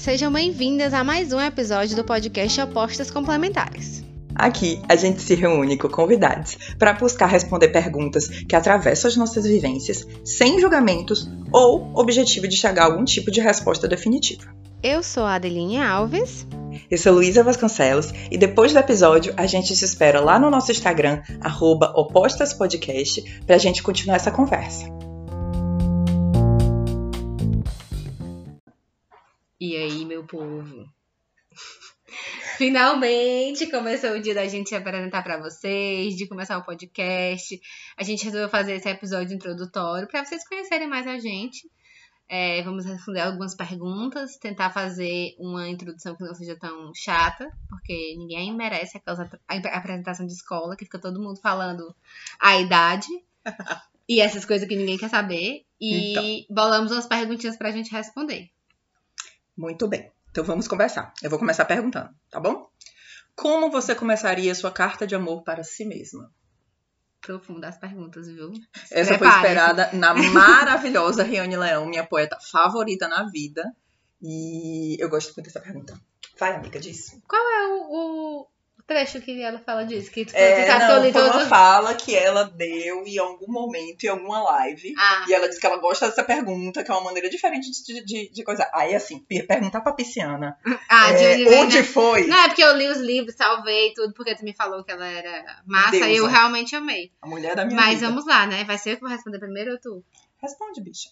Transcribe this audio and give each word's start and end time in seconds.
Sejam 0.00 0.32
bem-vindas 0.32 0.94
a 0.94 1.04
mais 1.04 1.30
um 1.30 1.38
episódio 1.38 1.94
do 1.94 2.02
podcast 2.02 2.58
Opostas 2.62 3.10
Complementares. 3.10 4.02
Aqui 4.34 4.80
a 4.88 4.96
gente 4.96 5.20
se 5.20 5.34
reúne 5.34 5.76
com 5.76 5.90
convidados 5.90 6.56
para 6.78 6.94
buscar 6.94 7.26
responder 7.26 7.68
perguntas 7.68 8.26
que 8.26 8.56
atravessam 8.56 9.10
as 9.10 9.16
nossas 9.18 9.44
vivências, 9.44 10.06
sem 10.24 10.58
julgamentos 10.58 11.28
ou 11.52 11.92
objetivo 11.94 12.48
de 12.48 12.56
chegar 12.56 12.84
a 12.84 12.86
algum 12.86 13.04
tipo 13.04 13.30
de 13.30 13.42
resposta 13.42 13.86
definitiva. 13.86 14.44
Eu 14.82 15.02
sou 15.02 15.24
a 15.24 15.34
Adeline 15.34 15.76
Alves. 15.76 16.46
Eu 16.90 16.96
sou 16.96 17.12
Luísa 17.12 17.44
Vasconcelos 17.44 18.10
e 18.30 18.38
depois 18.38 18.72
do 18.72 18.78
episódio 18.78 19.34
a 19.36 19.46
gente 19.46 19.76
se 19.76 19.84
espera 19.84 20.18
lá 20.18 20.38
no 20.38 20.50
nosso 20.50 20.72
Instagram, 20.72 21.20
opostaspodcast, 21.94 23.42
para 23.44 23.56
a 23.56 23.58
gente 23.58 23.82
continuar 23.82 24.16
essa 24.16 24.30
conversa. 24.30 25.09
E 29.60 29.76
aí, 29.76 30.06
meu 30.06 30.24
povo? 30.24 30.88
Finalmente 32.56 33.70
começou 33.70 34.12
o 34.12 34.20
dia 34.20 34.34
da 34.34 34.48
gente 34.48 34.70
se 34.70 34.74
apresentar 34.74 35.22
para 35.22 35.38
vocês, 35.38 36.16
de 36.16 36.26
começar 36.26 36.56
o 36.56 36.64
podcast. 36.64 37.60
A 37.94 38.02
gente 38.02 38.24
resolveu 38.24 38.48
fazer 38.48 38.76
esse 38.76 38.88
episódio 38.88 39.34
introdutório 39.34 40.08
para 40.08 40.24
vocês 40.24 40.48
conhecerem 40.48 40.88
mais 40.88 41.06
a 41.06 41.18
gente. 41.18 41.70
É, 42.26 42.62
vamos 42.62 42.86
responder 42.86 43.20
algumas 43.20 43.54
perguntas, 43.54 44.38
tentar 44.38 44.70
fazer 44.70 45.34
uma 45.38 45.68
introdução 45.68 46.16
que 46.16 46.24
não 46.24 46.34
seja 46.34 46.56
tão 46.56 46.94
chata, 46.94 47.46
porque 47.68 48.14
ninguém 48.16 48.56
merece 48.56 48.96
aquela 48.96 49.28
apresentação 49.46 50.26
de 50.26 50.32
escola 50.32 50.74
que 50.74 50.86
fica 50.86 50.98
todo 50.98 51.20
mundo 51.20 51.38
falando 51.38 51.94
a 52.40 52.58
idade 52.58 53.08
e 54.08 54.22
essas 54.22 54.46
coisas 54.46 54.66
que 54.66 54.76
ninguém 54.76 54.96
quer 54.96 55.10
saber. 55.10 55.66
E 55.78 56.12
então. 56.12 56.54
bolamos 56.54 56.92
umas 56.92 57.06
perguntinhas 57.06 57.58
pra 57.58 57.72
gente 57.72 57.92
responder. 57.92 58.48
Muito 59.60 59.86
bem. 59.86 60.10
Então 60.30 60.42
vamos 60.42 60.66
conversar. 60.66 61.12
Eu 61.22 61.28
vou 61.28 61.38
começar 61.38 61.66
perguntando, 61.66 62.08
tá 62.30 62.40
bom? 62.40 62.66
Como 63.36 63.70
você 63.70 63.94
começaria 63.94 64.54
sua 64.54 64.70
carta 64.70 65.06
de 65.06 65.14
amor 65.14 65.42
para 65.44 65.62
si 65.62 65.84
mesma? 65.84 66.32
Profunda 67.20 67.68
as 67.68 67.76
perguntas, 67.76 68.26
viu? 68.26 68.52
Essa 68.90 69.18
foi 69.18 69.28
esperada 69.28 69.90
na 69.92 70.14
maravilhosa 70.32 71.22
Riane 71.22 71.58
Leão, 71.58 71.84
minha 71.84 72.06
poeta 72.06 72.38
favorita 72.40 73.06
na 73.06 73.24
vida. 73.24 73.62
E 74.22 74.96
eu 74.98 75.10
gosto 75.10 75.34
muito 75.36 75.44
dessa 75.44 75.60
pergunta. 75.60 76.00
Vai, 76.38 76.54
amiga, 76.54 76.80
diz. 76.80 77.20
Qual 77.28 77.42
é 77.42 77.66
o, 77.66 77.86
o, 77.90 78.46
trecho 78.90 79.20
que 79.20 79.40
ela 79.40 79.60
fala 79.60 79.84
disso? 79.84 80.10
Que 80.10 80.24
tu, 80.24 80.34
é, 80.34 80.64
tu 80.64 80.78
não, 80.80 81.12
foi 81.12 81.22
uma 81.22 81.46
fala 81.46 81.94
que 81.94 82.12
ela 82.12 82.42
deu 82.42 83.06
em 83.06 83.18
algum 83.18 83.46
momento, 83.46 84.02
em 84.02 84.08
alguma 84.08 84.42
live. 84.42 84.92
Ah. 84.98 85.24
E 85.28 85.32
ela 85.32 85.48
disse 85.48 85.60
que 85.60 85.66
ela 85.66 85.76
gosta 85.76 86.08
dessa 86.08 86.24
pergunta, 86.24 86.82
que 86.82 86.90
é 86.90 86.94
uma 86.94 87.04
maneira 87.04 87.30
diferente 87.30 87.70
de, 87.70 88.04
de, 88.04 88.28
de 88.30 88.42
coisa. 88.42 88.68
Aí, 88.74 88.92
assim, 88.92 89.20
perguntar 89.20 89.80
pra 89.80 89.92
pisciana. 89.92 90.58
Ah, 90.92 91.12
é, 91.12 91.36
de 91.36 91.48
onde 91.54 91.78
né? 91.78 91.84
foi? 91.84 92.26
Não, 92.26 92.36
é 92.36 92.48
porque 92.48 92.64
eu 92.64 92.76
li 92.76 92.88
os 92.88 92.98
livros, 92.98 93.36
salvei 93.36 93.92
tudo, 93.94 94.12
porque 94.12 94.34
tu 94.34 94.44
me 94.44 94.52
falou 94.52 94.82
que 94.82 94.90
ela 94.90 95.06
era 95.06 95.62
massa 95.64 95.92
Deusa. 95.92 96.08
e 96.08 96.16
eu 96.16 96.26
realmente 96.26 96.74
amei. 96.74 97.12
A 97.22 97.28
mulher 97.28 97.54
da 97.54 97.64
minha 97.64 97.76
Mas 97.76 98.00
vida. 98.00 98.08
vamos 98.08 98.26
lá, 98.26 98.46
né? 98.46 98.64
Vai 98.64 98.76
ser 98.76 98.92
eu 98.92 98.94
que 98.96 99.02
vou 99.02 99.10
responder 99.10 99.38
primeiro 99.38 99.72
ou 99.72 99.78
tu? 99.78 100.04
Responde, 100.38 100.80
bicha. 100.80 101.10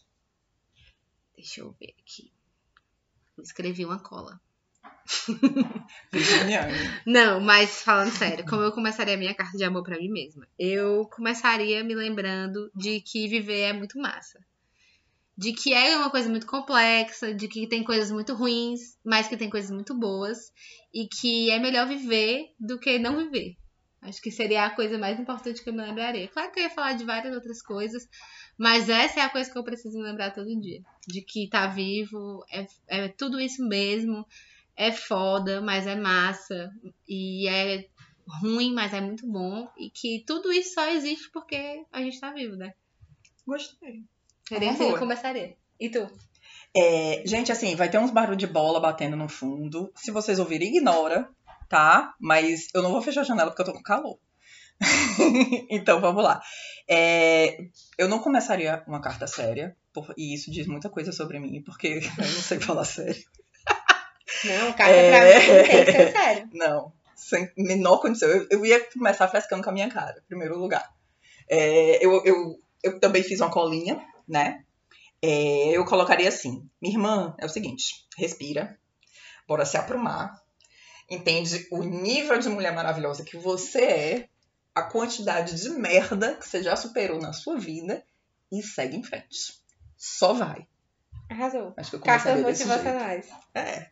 Deixa 1.36 1.60
eu 1.60 1.74
ver 1.78 1.94
aqui. 2.02 2.32
Escrevi 3.40 3.84
uma 3.84 4.00
cola. 4.00 4.40
Não, 7.06 7.40
mas 7.40 7.82
falando 7.82 8.10
sério, 8.10 8.44
como 8.44 8.62
eu 8.62 8.72
começaria 8.72 9.14
a 9.14 9.16
minha 9.16 9.34
carta 9.34 9.56
de 9.56 9.64
amor 9.64 9.82
para 9.82 9.98
mim 9.98 10.08
mesma? 10.08 10.46
Eu 10.58 11.06
começaria 11.06 11.82
me 11.82 11.94
lembrando 11.94 12.70
de 12.74 13.00
que 13.00 13.28
viver 13.28 13.60
é 13.60 13.72
muito 13.72 13.98
massa. 13.98 14.38
De 15.36 15.52
que 15.52 15.72
é 15.72 15.96
uma 15.96 16.10
coisa 16.10 16.28
muito 16.28 16.46
complexa, 16.46 17.32
de 17.32 17.48
que 17.48 17.66
tem 17.66 17.84
coisas 17.84 18.10
muito 18.10 18.34
ruins, 18.34 18.98
mas 19.04 19.28
que 19.28 19.36
tem 19.36 19.48
coisas 19.48 19.70
muito 19.70 19.94
boas, 19.94 20.52
e 20.92 21.06
que 21.06 21.50
é 21.50 21.58
melhor 21.58 21.86
viver 21.86 22.52
do 22.58 22.78
que 22.78 22.98
não 22.98 23.16
viver. 23.16 23.56
Acho 24.00 24.22
que 24.22 24.30
seria 24.30 24.64
a 24.64 24.70
coisa 24.70 24.96
mais 24.96 25.18
importante 25.18 25.62
que 25.62 25.68
eu 25.68 25.72
me 25.72 25.82
lembraria. 25.82 26.28
Claro 26.28 26.52
que 26.52 26.60
eu 26.60 26.64
ia 26.64 26.70
falar 26.70 26.92
de 26.92 27.04
várias 27.04 27.34
outras 27.34 27.60
coisas, 27.60 28.08
mas 28.56 28.88
essa 28.88 29.20
é 29.20 29.22
a 29.22 29.28
coisa 29.28 29.50
que 29.50 29.58
eu 29.58 29.64
preciso 29.64 29.98
me 29.98 30.04
lembrar 30.04 30.32
todo 30.32 30.60
dia. 30.60 30.82
De 31.06 31.20
que 31.20 31.48
tá 31.48 31.66
vivo, 31.66 32.44
é, 32.50 32.66
é 32.86 33.08
tudo 33.08 33.40
isso 33.40 33.66
mesmo, 33.66 34.24
é 34.78 34.92
foda, 34.92 35.60
mas 35.60 35.88
é 35.88 35.96
massa. 35.96 36.70
E 37.06 37.48
é 37.48 37.84
ruim, 38.40 38.72
mas 38.72 38.94
é 38.94 39.00
muito 39.00 39.26
bom. 39.26 39.68
E 39.76 39.90
que 39.90 40.22
tudo 40.24 40.52
isso 40.52 40.74
só 40.74 40.88
existe 40.88 41.28
porque 41.32 41.84
a 41.92 42.00
gente 42.00 42.20
tá 42.20 42.30
vivo, 42.30 42.54
né? 42.54 42.72
Gostei. 43.44 44.04
Seria 44.48 44.70
assim 44.70 44.86
que 44.86 44.94
eu 44.94 44.98
começaria. 44.98 45.56
E 45.80 45.90
tu? 45.90 46.08
É, 46.76 47.22
gente, 47.26 47.50
assim, 47.50 47.74
vai 47.74 47.90
ter 47.90 47.98
uns 47.98 48.12
barulhos 48.12 48.38
de 48.38 48.46
bola 48.46 48.78
batendo 48.78 49.16
no 49.16 49.28
fundo. 49.28 49.92
Se 49.96 50.12
vocês 50.12 50.38
ouvirem, 50.38 50.68
ignora, 50.68 51.28
tá? 51.68 52.14
Mas 52.20 52.68
eu 52.72 52.80
não 52.80 52.92
vou 52.92 53.02
fechar 53.02 53.22
a 53.22 53.24
janela 53.24 53.50
porque 53.50 53.62
eu 53.62 53.66
tô 53.66 53.72
com 53.72 53.82
calor. 53.82 54.18
então 55.68 56.00
vamos 56.00 56.22
lá. 56.22 56.40
É, 56.88 57.58
eu 57.98 58.08
não 58.08 58.20
começaria 58.20 58.84
uma 58.86 59.00
carta 59.00 59.26
séria, 59.26 59.76
por, 59.92 60.14
e 60.16 60.34
isso 60.34 60.52
diz 60.52 60.68
muita 60.68 60.88
coisa 60.88 61.10
sobre 61.10 61.40
mim, 61.40 61.62
porque 61.64 61.98
eu 62.16 62.24
não 62.24 62.42
sei 62.42 62.60
falar 62.60 62.84
sério. 62.84 63.24
Não, 64.44 64.72
carta 64.72 64.94
é... 64.94 65.10
pra 65.10 65.24
mim 65.24 65.64
tem 65.68 65.84
que 65.84 65.92
ser 65.92 66.12
sério. 66.12 66.48
Não, 66.54 66.92
sem 67.14 67.50
menor 67.56 67.98
condição. 68.00 68.28
Eu, 68.28 68.46
eu 68.50 68.66
ia 68.66 68.80
começar 68.90 69.28
frescando 69.28 69.62
com 69.62 69.70
a 69.70 69.72
minha 69.72 69.90
cara, 69.90 70.18
em 70.18 70.28
primeiro 70.28 70.56
lugar. 70.58 70.88
É, 71.48 72.04
eu, 72.04 72.24
eu, 72.24 72.60
eu 72.82 73.00
também 73.00 73.22
fiz 73.22 73.40
uma 73.40 73.50
colinha, 73.50 74.00
né? 74.26 74.64
É, 75.20 75.70
eu 75.70 75.84
colocaria 75.84 76.28
assim: 76.28 76.68
minha 76.80 76.94
irmã, 76.94 77.34
é 77.38 77.46
o 77.46 77.48
seguinte, 77.48 78.06
respira, 78.16 78.78
bora 79.46 79.64
se 79.64 79.76
aprumar, 79.76 80.40
entende 81.10 81.66
o 81.70 81.82
nível 81.82 82.38
de 82.38 82.48
mulher 82.48 82.72
maravilhosa 82.72 83.24
que 83.24 83.36
você 83.36 83.82
é, 83.82 84.28
a 84.74 84.82
quantidade 84.82 85.60
de 85.60 85.70
merda 85.70 86.34
que 86.36 86.48
você 86.48 86.62
já 86.62 86.76
superou 86.76 87.20
na 87.20 87.32
sua 87.32 87.58
vida 87.58 88.04
e 88.52 88.62
segue 88.62 88.96
em 88.96 89.02
frente. 89.02 89.58
Só 89.96 90.32
vai. 90.32 90.66
Arrasou. 91.28 91.74
Acho 91.76 91.90
que 91.90 91.96
eu 91.96 92.00
Cartas 92.00 92.40
motivacionais. 92.40 93.28
É 93.54 93.88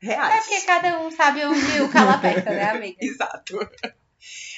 reais. 0.00 0.34
É 0.34 0.40
porque 0.40 0.66
cada 0.66 1.00
um 1.00 1.10
sabe 1.10 1.44
onde 1.44 1.80
o 1.80 1.90
calo 1.90 2.10
aperta, 2.10 2.50
né, 2.50 2.70
amiga? 2.70 2.96
Exato. 3.00 3.58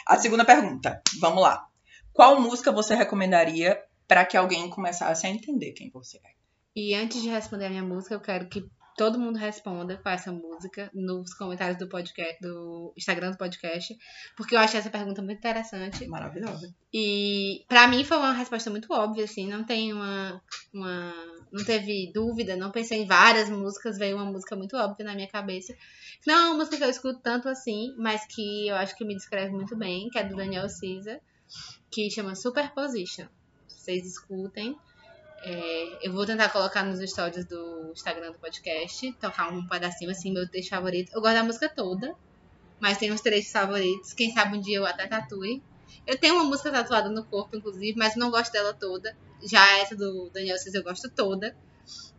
A 0.06 0.16
segunda 0.16 0.44
pergunta, 0.44 1.02
vamos 1.20 1.42
lá. 1.42 1.66
Qual 2.12 2.40
música 2.40 2.72
você 2.72 2.94
recomendaria 2.94 3.80
para 4.06 4.24
que 4.24 4.36
alguém 4.36 4.68
começasse 4.68 5.26
a 5.26 5.30
entender 5.30 5.72
quem 5.72 5.90
você 5.90 6.18
é? 6.18 6.30
E 6.74 6.94
antes 6.94 7.22
de 7.22 7.28
responder 7.28 7.66
a 7.66 7.70
minha 7.70 7.82
música, 7.82 8.14
eu 8.14 8.20
quero 8.20 8.48
que 8.48 8.68
todo 9.00 9.18
mundo 9.18 9.38
responda 9.38 9.96
com 9.96 10.10
essa 10.10 10.30
música 10.30 10.90
nos 10.92 11.32
comentários 11.32 11.78
do 11.78 11.88
podcast, 11.88 12.38
do 12.38 12.92
Instagram 12.94 13.30
do 13.30 13.38
podcast, 13.38 13.96
porque 14.36 14.54
eu 14.54 14.58
achei 14.58 14.78
essa 14.78 14.90
pergunta 14.90 15.22
muito 15.22 15.38
interessante. 15.38 16.06
Maravilhosa. 16.06 16.70
E 16.92 17.64
para 17.66 17.88
mim 17.88 18.04
foi 18.04 18.18
uma 18.18 18.34
resposta 18.34 18.68
muito 18.68 18.92
óbvia, 18.92 19.24
assim, 19.24 19.48
não 19.48 19.64
tem 19.64 19.94
uma, 19.94 20.42
uma, 20.70 21.14
não 21.50 21.64
teve 21.64 22.12
dúvida, 22.12 22.56
não 22.56 22.70
pensei 22.70 23.00
em 23.00 23.06
várias 23.06 23.48
músicas, 23.48 23.96
veio 23.96 24.16
uma 24.16 24.26
música 24.26 24.54
muito 24.54 24.76
óbvia 24.76 25.06
na 25.06 25.14
minha 25.14 25.28
cabeça. 25.28 25.74
Não 26.26 26.34
é 26.34 26.46
uma 26.48 26.58
música 26.58 26.76
que 26.76 26.84
eu 26.84 26.90
escuto 26.90 27.20
tanto 27.22 27.48
assim, 27.48 27.94
mas 27.96 28.26
que 28.26 28.68
eu 28.68 28.74
acho 28.74 28.94
que 28.94 29.04
me 29.06 29.16
descreve 29.16 29.50
muito 29.50 29.74
bem, 29.74 30.10
que 30.10 30.18
é 30.18 30.24
do 30.24 30.36
Daniel 30.36 30.68
Cisa, 30.68 31.18
que 31.90 32.10
chama 32.10 32.34
Superposition. 32.34 33.28
Vocês 33.66 34.06
escutem. 34.06 34.76
É, 35.42 36.06
eu 36.06 36.12
vou 36.12 36.26
tentar 36.26 36.50
colocar 36.50 36.84
nos 36.84 37.00
stories 37.10 37.46
do 37.46 37.90
Instagram 37.92 38.32
do 38.32 38.38
podcast, 38.38 39.12
tocar 39.14 39.52
um 39.52 39.66
pedacinho 39.66 40.10
assim, 40.10 40.32
meu 40.32 40.48
texto 40.48 40.70
favorito. 40.70 41.12
Eu 41.14 41.20
gosto 41.20 41.34
da 41.34 41.44
música 41.44 41.68
toda, 41.68 42.14
mas 42.78 42.98
tem 42.98 43.12
uns 43.12 43.20
trechos 43.20 43.50
favoritos. 43.50 44.12
Quem 44.12 44.32
sabe 44.32 44.58
um 44.58 44.60
dia 44.60 44.78
eu 44.78 44.86
até 44.86 45.06
tatue. 45.06 45.62
Eu 46.06 46.18
tenho 46.18 46.34
uma 46.34 46.44
música 46.44 46.70
tatuada 46.70 47.08
no 47.08 47.24
corpo, 47.24 47.56
inclusive, 47.56 47.96
mas 47.96 48.16
não 48.16 48.30
gosto 48.30 48.52
dela 48.52 48.74
toda. 48.74 49.16
Já 49.42 49.78
essa 49.78 49.96
do 49.96 50.30
Daniel 50.30 50.58
Cis 50.58 50.74
eu 50.74 50.82
gosto 50.82 51.08
toda. 51.10 51.56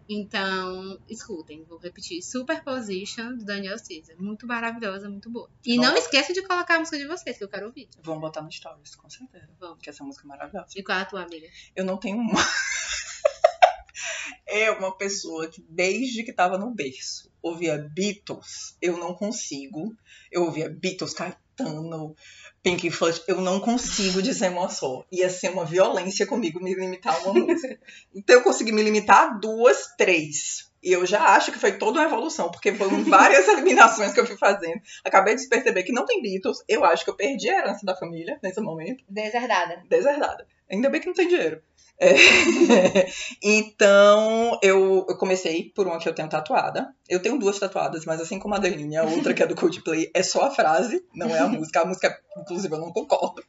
Então, 0.09 1.00
escutem, 1.07 1.63
vou 1.63 1.77
repetir. 1.77 2.21
Superposition 2.21 3.38
do 3.38 3.45
Daniel 3.45 3.77
Caesar. 3.77 4.15
Muito 4.19 4.45
maravilhosa, 4.45 5.07
muito 5.07 5.29
boa. 5.29 5.50
E 5.65 5.77
Vamos. 5.77 5.89
não 5.89 5.97
esqueça 5.97 6.33
de 6.33 6.41
colocar 6.41 6.75
a 6.75 6.79
música 6.79 6.97
de 6.97 7.07
vocês, 7.07 7.38
que 7.38 7.44
eu 7.44 7.47
quero 7.47 7.67
ouvir. 7.67 7.88
Vamos 8.03 8.19
botar 8.19 8.41
no 8.41 8.51
stories, 8.51 8.95
com 8.95 9.09
certeza. 9.09 9.47
Vamos. 9.57 9.75
Porque 9.75 9.89
essa 9.89 10.03
música 10.03 10.25
é 10.25 10.27
maravilhosa. 10.27 10.67
E 10.75 10.83
qual 10.83 10.97
é 10.97 11.01
a 11.03 11.06
tua 11.06 11.24
amiga? 11.24 11.47
Eu 11.75 11.85
não 11.85 11.95
tenho 11.95 12.17
uma. 12.17 12.41
É 14.51 14.69
uma 14.69 14.95
pessoa 14.95 15.48
que 15.48 15.65
desde 15.69 16.24
que 16.24 16.31
estava 16.31 16.57
no 16.57 16.71
berço 16.71 17.31
ouvia 17.42 17.77
Beatles, 17.77 18.77
eu 18.81 18.98
não 18.98 19.13
consigo. 19.13 19.95
Eu 20.31 20.44
ouvia 20.44 20.69
Beatles, 20.69 21.13
Caetano, 21.13 22.15
Pink 22.62 22.89
Floyd, 22.92 23.21
eu 23.27 23.42
não 23.42 23.59
consigo 23.59 24.21
dizer 24.21 24.50
uma 24.50 24.69
só. 24.69 25.06
Ia 25.12 25.30
ser 25.30 25.50
uma 25.50 25.65
violência 25.65 26.27
comigo 26.27 26.62
me 26.62 26.75
limitar 26.75 27.15
a 27.15 27.30
uma 27.30 27.45
música. 27.45 27.80
Então 28.13 28.36
eu 28.36 28.44
consegui 28.44 28.71
me 28.71 28.83
limitar 28.83 29.24
a 29.24 29.33
duas, 29.39 29.95
três. 29.98 30.70
E 30.83 30.92
eu 30.92 31.06
já 31.06 31.36
acho 31.36 31.51
que 31.51 31.60
foi 31.60 31.78
toda 31.78 32.00
uma 32.00 32.06
evolução, 32.06 32.50
porque 32.50 32.74
foram 32.74 33.04
várias 33.06 33.48
eliminações 33.48 34.13
que 34.13 34.19
eu 34.19 34.25
fui 34.25 34.38
fazendo. 34.38 34.81
Acabei 35.04 35.36
de 35.36 35.48
perceber 35.48 35.83
que 35.83 35.92
não 35.92 36.06
tem 36.06 36.22
Beatles. 36.22 36.63
Eu 36.68 36.83
acho 36.83 37.04
que 37.04 37.10
eu 37.10 37.16
perdi 37.16 37.50
a 37.50 37.60
herança 37.60 37.86
da 37.86 37.95
família 37.95 38.39
nesse 38.42 38.60
momento. 38.60 39.04
Deserdada. 39.07 39.83
Deserdada. 39.88 40.48
Ainda 40.72 40.89
bem 40.89 41.01
que 41.01 41.07
não 41.07 41.13
tem 41.13 41.28
dinheiro. 41.28 41.62
É. 42.00 42.16
então, 43.44 44.57
eu, 44.63 45.06
eu, 45.07 45.18
comecei 45.18 45.72
por 45.75 45.86
uma 45.86 46.00
que 46.00 46.10
eu 46.10 46.16
tenho 46.16 46.28
tatuada. 46.28 46.92
Eu 47.07 47.22
tenho 47.22 47.38
duas 47.38 47.60
tatuadas, 47.60 48.06
mas 48.06 48.19
assim 48.19 48.39
como 48.39 48.56
a 48.56 48.57
Adeline, 48.57 48.98
a 48.98 49.04
outra 49.04 49.36
que 49.36 49.44
é 49.44 49.45
do 49.45 49.54
Coldplay, 49.56 50.10
é 50.13 50.24
só 50.24 50.45
a 50.45 50.51
frase, 50.51 51.06
não 51.13 51.36
é 51.36 51.39
a 51.39 51.48
música. 51.48 51.81
A 51.81 51.86
música, 51.86 52.19
inclusive, 52.38 52.74
eu 52.74 52.80
não 52.80 52.92
concordo. 52.92 53.44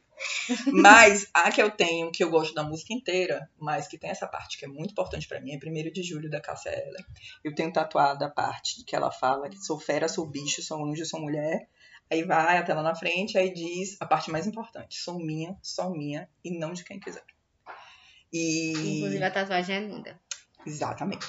Mas 0.71 1.27
a 1.33 1.51
que 1.51 1.61
eu 1.61 1.71
tenho, 1.71 2.11
que 2.11 2.23
eu 2.23 2.29
gosto 2.29 2.53
da 2.53 2.63
música 2.63 2.93
inteira, 2.93 3.49
mas 3.57 3.87
que 3.87 3.97
tem 3.97 4.09
essa 4.09 4.27
parte 4.27 4.57
que 4.57 4.65
é 4.65 4.67
muito 4.67 4.91
importante 4.91 5.27
para 5.27 5.41
mim, 5.41 5.51
é 5.51 5.57
1 5.57 5.91
de 5.91 6.03
julho 6.03 6.29
da 6.29 6.41
Cássia 6.41 6.69
Eller. 6.69 7.05
Eu 7.43 7.53
tenho 7.53 7.71
tatuada 7.71 8.25
a 8.25 8.29
parte 8.29 8.83
que 8.85 8.95
ela 8.95 9.11
fala 9.11 9.49
que 9.49 9.57
sou 9.57 9.79
fera, 9.79 10.07
sou 10.07 10.25
bicho, 10.25 10.61
sou 10.61 10.83
anjo, 10.85 11.05
sou 11.05 11.19
mulher. 11.19 11.67
Aí 12.11 12.23
vai 12.23 12.57
até 12.57 12.73
lá 12.73 12.83
na 12.83 12.95
frente, 12.95 13.37
aí 13.37 13.53
diz 13.53 13.99
a 13.99 14.05
parte 14.05 14.29
mais 14.29 14.45
importante: 14.45 14.97
sou 14.99 15.17
minha, 15.17 15.57
só 15.61 15.89
minha 15.89 16.29
e 16.43 16.51
não 16.51 16.73
de 16.73 16.83
quem 16.83 16.99
quiser. 16.99 17.25
E... 18.31 18.97
Inclusive 18.97 19.23
a 19.23 19.31
tatuagem 19.31 19.75
é 19.75 19.79
linda. 19.79 20.19
Exatamente. 20.65 21.27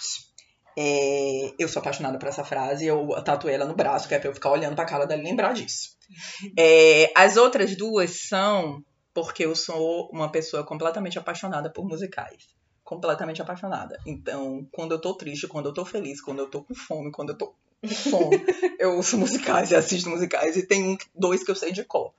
É, 0.76 1.52
eu 1.58 1.68
sou 1.68 1.80
apaixonada 1.80 2.18
por 2.18 2.28
essa 2.28 2.44
frase, 2.44 2.86
eu 2.86 3.08
tatuei 3.24 3.54
ela 3.54 3.64
no 3.64 3.74
braço, 3.74 4.08
que 4.08 4.14
é 4.14 4.18
pra 4.18 4.28
eu 4.28 4.34
ficar 4.34 4.50
olhando 4.50 4.74
pra 4.74 4.84
cara 4.84 5.06
dela 5.06 5.20
e 5.22 5.24
lembrar 5.24 5.52
disso. 5.52 5.94
É, 6.58 7.10
as 7.16 7.38
outras 7.38 7.74
duas 7.76 8.28
são 8.28 8.84
porque 9.14 9.44
eu 9.44 9.54
sou 9.54 10.10
uma 10.12 10.30
pessoa 10.30 10.64
completamente 10.64 11.18
apaixonada 11.18 11.70
por 11.70 11.86
musicais. 11.86 12.48
Completamente 12.82 13.40
apaixonada. 13.40 13.98
Então, 14.04 14.68
quando 14.70 14.92
eu 14.92 15.00
tô 15.00 15.14
triste, 15.14 15.46
quando 15.46 15.66
eu 15.66 15.72
tô 15.72 15.84
feliz, 15.84 16.20
quando 16.20 16.40
eu 16.40 16.50
tô 16.50 16.62
com 16.62 16.74
fome, 16.74 17.12
quando 17.12 17.30
eu 17.30 17.38
tô 17.38 17.54
com 17.80 17.88
fome, 17.88 18.44
eu 18.78 18.96
ouço 18.96 19.16
musicais 19.16 19.70
e 19.70 19.76
assisto 19.76 20.10
musicais. 20.10 20.56
E 20.56 20.66
tem 20.66 20.90
um, 20.90 20.98
dois 21.14 21.42
que 21.42 21.50
eu 21.50 21.54
sei 21.54 21.72
de 21.72 21.84
cor, 21.84 22.12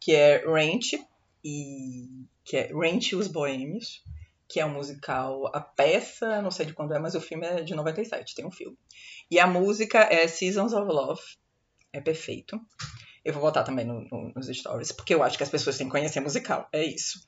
que 0.00 0.14
é 0.14 0.44
Ranch 0.46 0.98
e 1.44 2.08
que 2.44 2.56
é 2.56 2.72
Ranch 2.72 3.12
e 3.12 3.16
os 3.16 3.26
Boêmios 3.26 4.02
que 4.48 4.60
é 4.60 4.66
um 4.66 4.72
musical, 4.72 5.50
a 5.54 5.60
peça, 5.60 6.40
não 6.40 6.50
sei 6.50 6.66
de 6.66 6.72
quando 6.72 6.94
é, 6.94 6.98
mas 6.98 7.14
o 7.14 7.20
filme 7.20 7.46
é 7.46 7.62
de 7.62 7.74
97, 7.74 8.34
tem 8.34 8.46
um 8.46 8.50
filme. 8.50 8.78
E 9.30 9.38
a 9.40 9.46
música 9.46 10.00
é 10.00 10.26
Seasons 10.28 10.72
of 10.72 10.86
Love, 10.86 11.20
é 11.92 12.00
perfeito. 12.00 12.60
Eu 13.24 13.32
vou 13.32 13.42
botar 13.42 13.64
também 13.64 13.84
no, 13.84 14.02
no, 14.02 14.32
nos 14.36 14.46
stories, 14.46 14.92
porque 14.92 15.12
eu 15.12 15.22
acho 15.22 15.36
que 15.36 15.42
as 15.42 15.50
pessoas 15.50 15.76
têm 15.76 15.88
que 15.88 15.92
conhecer 15.92 16.20
musical, 16.20 16.68
é 16.72 16.84
isso. 16.84 17.18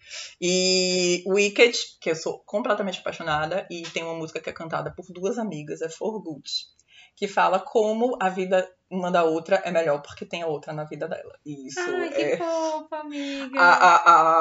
E 0.41 1.25
Wicked, 1.27 1.77
que 2.01 2.11
eu 2.11 2.15
sou 2.15 2.39
completamente 2.47 3.01
apaixonada, 3.01 3.67
e 3.69 3.83
tem 3.83 4.05
uma 4.05 4.15
música 4.15 4.41
que 4.41 4.49
é 4.49 4.53
cantada 4.53 4.93
por 4.95 5.07
duas 5.13 5.39
amigas, 5.39 5.83
é 5.83 5.89
For 5.89 6.23
Good 6.23 6.49
que 7.19 7.27
fala 7.27 7.59
como 7.59 8.17
a 8.23 8.29
vida 8.29 8.65
uma 8.89 9.11
da 9.11 9.25
outra 9.25 9.61
é 9.65 9.73
melhor 9.73 10.01
porque 10.01 10.25
tem 10.25 10.41
a 10.41 10.47
outra 10.47 10.73
na 10.73 10.85
vida 10.85 11.09
dela. 11.09 11.37
E 11.45 11.67
isso 11.67 11.81
Ai, 11.81 12.11
que 12.11 12.23
é 12.23 12.37
fofa, 12.37 12.97
amiga. 12.97 13.61
A, 13.61 13.73
a, 13.75 13.97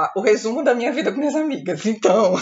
a, 0.05 0.13
o 0.15 0.21
resumo 0.21 0.63
da 0.63 0.75
minha 0.75 0.91
vida 0.91 1.11
com 1.11 1.17
minhas 1.17 1.35
amigas, 1.35 1.83
então. 1.87 2.35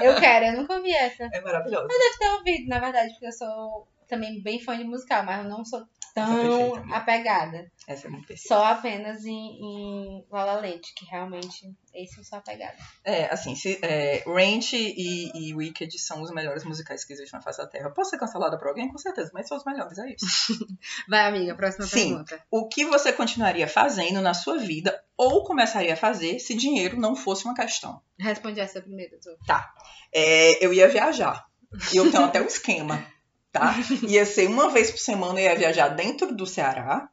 Eu 0.00 0.14
quero, 0.14 0.46
eu 0.46 0.52
nunca 0.58 0.76
ouvi 0.76 0.94
essa. 0.94 1.28
É 1.32 1.40
maravilhosa. 1.40 1.88
Eu 1.90 1.98
devo 1.98 2.18
ter 2.18 2.28
ouvido, 2.28 2.68
na 2.68 2.78
verdade, 2.78 3.10
porque 3.10 3.26
eu 3.26 3.32
sou 3.32 3.88
também 4.08 4.40
bem 4.42 4.60
fã 4.60 4.78
de 4.78 4.84
musical, 4.84 5.24
mas 5.24 5.44
eu 5.44 5.50
não 5.50 5.64
sou 5.64 5.82
tão 6.14 6.78
é 6.78 6.94
apegada. 6.94 7.70
Essa 7.86 8.06
é 8.06 8.10
muito 8.10 8.26
perfeita. 8.28 8.48
Só 8.48 8.64
apenas 8.64 9.26
em, 9.26 9.58
em 9.60 10.26
Lala 10.30 10.60
Leite, 10.60 10.94
que 10.94 11.04
realmente 11.04 11.74
esse 11.92 12.18
eu 12.18 12.24
sou 12.24 12.38
apegada. 12.38 12.76
É, 13.04 13.26
assim, 13.26 13.54
se, 13.56 13.78
é, 13.82 14.22
Ranch 14.24 14.72
e, 14.72 15.30
e 15.34 15.54
Wicked 15.54 15.98
são 15.98 16.22
os 16.22 16.30
melhores 16.30 16.64
musicais 16.64 17.04
que 17.04 17.12
existem 17.12 17.36
na 17.36 17.42
face 17.42 17.58
da 17.58 17.66
Terra. 17.66 17.90
Posso 17.90 18.10
ser 18.10 18.18
cancelada 18.18 18.56
por 18.56 18.68
alguém? 18.68 18.88
Com 18.88 18.96
certeza, 18.96 19.30
mas 19.34 19.48
são 19.48 19.58
os 19.58 19.64
melhores, 19.64 19.98
é 19.98 20.14
isso. 20.14 20.66
Vai, 21.08 21.26
amiga, 21.26 21.54
próxima 21.54 21.86
Sim. 21.86 22.10
pergunta. 22.10 22.42
O 22.50 22.68
que 22.68 22.86
você 22.86 23.12
continuaria 23.12 23.66
fazendo 23.66 24.22
na 24.22 24.32
sua 24.32 24.56
vida 24.56 25.02
ou 25.16 25.44
começaria 25.44 25.94
a 25.94 25.96
fazer 25.96 26.38
se 26.38 26.54
dinheiro 26.54 26.98
não 26.98 27.16
fosse 27.16 27.44
uma 27.44 27.54
questão? 27.54 28.00
Responde 28.18 28.60
essa 28.60 28.80
primeiro, 28.80 29.18
tu. 29.20 29.36
Tá. 29.46 29.74
É, 30.12 30.64
eu 30.64 30.72
ia 30.72 30.88
viajar. 30.88 31.44
E 31.92 31.96
eu 31.96 32.08
tenho 32.10 32.24
até 32.24 32.40
um 32.40 32.46
esquema 32.46 33.04
tá? 33.54 33.76
Ia 34.02 34.26
ser 34.26 34.48
uma 34.48 34.68
vez 34.68 34.90
por 34.90 34.98
semana, 34.98 35.40
ia 35.40 35.54
viajar 35.54 35.88
dentro 35.88 36.34
do 36.34 36.44
Ceará. 36.44 37.08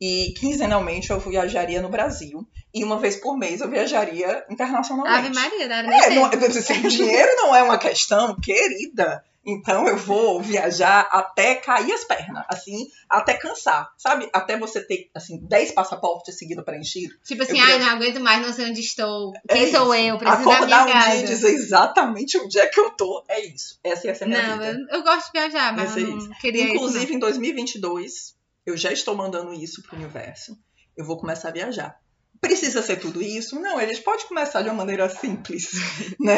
E 0.00 0.34
quinzenalmente 0.38 1.10
eu 1.10 1.18
viajaria 1.18 1.80
no 1.80 1.88
Brasil. 1.88 2.46
E 2.74 2.84
uma 2.84 2.98
vez 2.98 3.16
por 3.16 3.36
mês 3.38 3.60
eu 3.60 3.70
viajaria 3.70 4.44
internacionalmente. 4.50 5.26
Ave 5.26 5.34
Maria, 5.34 5.68
dá 5.68 5.76
é, 5.78 6.10
não, 6.10 6.24
assim, 6.26 6.88
dinheiro 6.88 7.30
não 7.36 7.54
é 7.56 7.62
uma 7.62 7.78
questão, 7.78 8.36
querida. 8.40 9.24
Então 9.48 9.86
eu 9.86 9.96
vou 9.96 10.42
viajar 10.42 11.08
até 11.08 11.54
cair 11.54 11.92
as 11.92 12.02
pernas, 12.02 12.44
assim, 12.48 12.84
até 13.08 13.34
cansar, 13.34 13.88
sabe? 13.96 14.28
Até 14.32 14.58
você 14.58 14.84
ter, 14.84 15.08
assim, 15.14 15.38
10 15.46 15.70
passaportes 15.70 16.36
seguidos 16.36 16.64
preenchidos. 16.64 17.16
Tipo 17.24 17.44
assim, 17.44 17.60
ai, 17.60 17.74
queria- 17.74 17.86
não 17.86 17.92
aguento 17.94 18.18
mais, 18.20 18.44
não 18.44 18.52
sei 18.52 18.68
onde 18.70 18.80
estou. 18.80 19.32
É 19.48 19.54
Quem 19.54 19.70
sou 19.72 19.94
isso. 19.94 20.04
eu? 20.04 20.18
Preciso 20.18 20.44
da 20.44 20.50
Acordar 20.56 20.84
minha 20.84 20.96
um 20.96 21.00
casa. 21.00 21.10
dia 21.12 21.20
e 21.20 21.26
dizer 21.28 21.54
exatamente 21.54 22.36
onde 22.38 22.58
é 22.58 22.66
que 22.66 22.80
eu 22.80 22.90
tô. 22.90 23.24
É 23.28 23.40
isso. 23.46 23.78
Essa 23.84 24.08
ia 24.08 24.14
ser 24.16 24.24
a 24.24 24.26
minha 24.26 24.42
Não, 24.48 24.58
vida. 24.58 24.78
eu, 24.90 24.96
eu 24.98 25.02
gosto 25.04 25.26
de 25.32 25.38
viajar, 25.38 25.76
mas 25.76 25.90
ser 25.92 26.00
não 26.08 26.18
isso. 26.18 26.28
queria 26.40 26.64
isso. 26.64 26.74
Inclusive, 26.74 27.14
em 27.14 27.18
2022, 27.20 28.34
eu 28.66 28.76
já 28.76 28.92
estou 28.92 29.14
mandando 29.14 29.52
isso 29.54 29.82
pro 29.82 29.96
universo. 29.96 30.58
Eu 30.96 31.04
vou 31.06 31.16
começar 31.18 31.48
a 31.48 31.52
viajar. 31.52 31.96
Precisa 32.38 32.82
ser 32.82 32.96
tudo 32.96 33.22
isso? 33.22 33.58
Não, 33.58 33.80
eles 33.80 33.98
podem 33.98 34.26
começar 34.26 34.60
de 34.60 34.68
uma 34.68 34.74
maneira 34.74 35.08
simples, 35.08 35.70
né? 36.20 36.36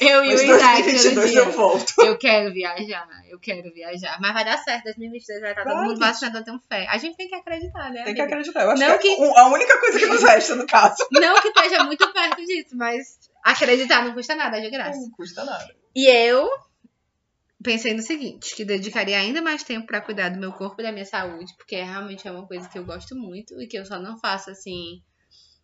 Eu 0.00 0.24
e 0.24 0.28
o 0.28 0.32
Isaac 0.32 0.82
todo 0.84 0.84
2022 0.84 1.30
dia. 1.32 1.40
eu 1.40 1.50
volto. 1.50 1.92
Eu 1.98 2.16
quero 2.16 2.52
viajar, 2.54 3.08
eu 3.28 3.40
quero 3.40 3.72
viajar. 3.74 4.16
Mas 4.20 4.32
vai 4.32 4.44
dar 4.44 4.58
certo, 4.58 4.84
2022 4.84 5.40
vai 5.40 5.50
estar 5.50 5.64
todo 5.64 5.72
Vai, 5.74 5.82
mundo 5.82 5.96
gente. 5.96 6.06
vacinado, 6.06 6.38
eu 6.38 6.44
tenho 6.44 6.60
fé. 6.68 6.86
A 6.88 6.98
gente 6.98 7.16
tem 7.16 7.26
que 7.28 7.34
acreditar, 7.34 7.90
né? 7.90 8.04
Tem 8.04 8.14
que 8.14 8.20
amiga? 8.20 8.24
acreditar. 8.36 8.62
Eu 8.62 8.70
acho 8.70 8.82
Não 8.82 8.98
que 8.98 9.08
é 9.08 9.16
que- 9.16 9.24
a 9.36 9.46
única 9.48 9.80
coisa 9.80 9.98
que 9.98 10.06
nos 10.06 10.22
resta, 10.22 10.54
no 10.54 10.66
caso. 10.66 10.96
Não 11.10 11.40
que 11.42 11.48
esteja 11.48 11.82
muito 11.82 12.12
perto 12.12 12.44
disso, 12.44 12.76
mas 12.76 13.18
acreditar 13.44 14.04
não 14.04 14.14
custa 14.14 14.36
nada, 14.36 14.58
é 14.58 14.60
de 14.60 14.70
graça. 14.70 15.00
Não 15.00 15.10
custa 15.10 15.44
nada. 15.44 15.74
E 15.96 16.06
eu 16.08 16.48
pensei 17.64 17.92
no 17.94 18.02
seguinte, 18.02 18.54
que 18.54 18.64
dedicaria 18.64 19.18
ainda 19.18 19.42
mais 19.42 19.64
tempo 19.64 19.86
pra 19.88 20.00
cuidar 20.00 20.28
do 20.28 20.38
meu 20.38 20.52
corpo 20.52 20.80
e 20.80 20.84
da 20.84 20.92
minha 20.92 21.04
saúde, 21.04 21.52
porque 21.56 21.74
realmente 21.74 22.28
é 22.28 22.30
uma 22.30 22.46
coisa 22.46 22.68
que 22.68 22.78
eu 22.78 22.84
gosto 22.84 23.16
muito 23.16 23.60
e 23.60 23.66
que 23.66 23.76
eu 23.76 23.84
só 23.84 23.98
não 23.98 24.16
faço 24.20 24.50
assim 24.50 25.02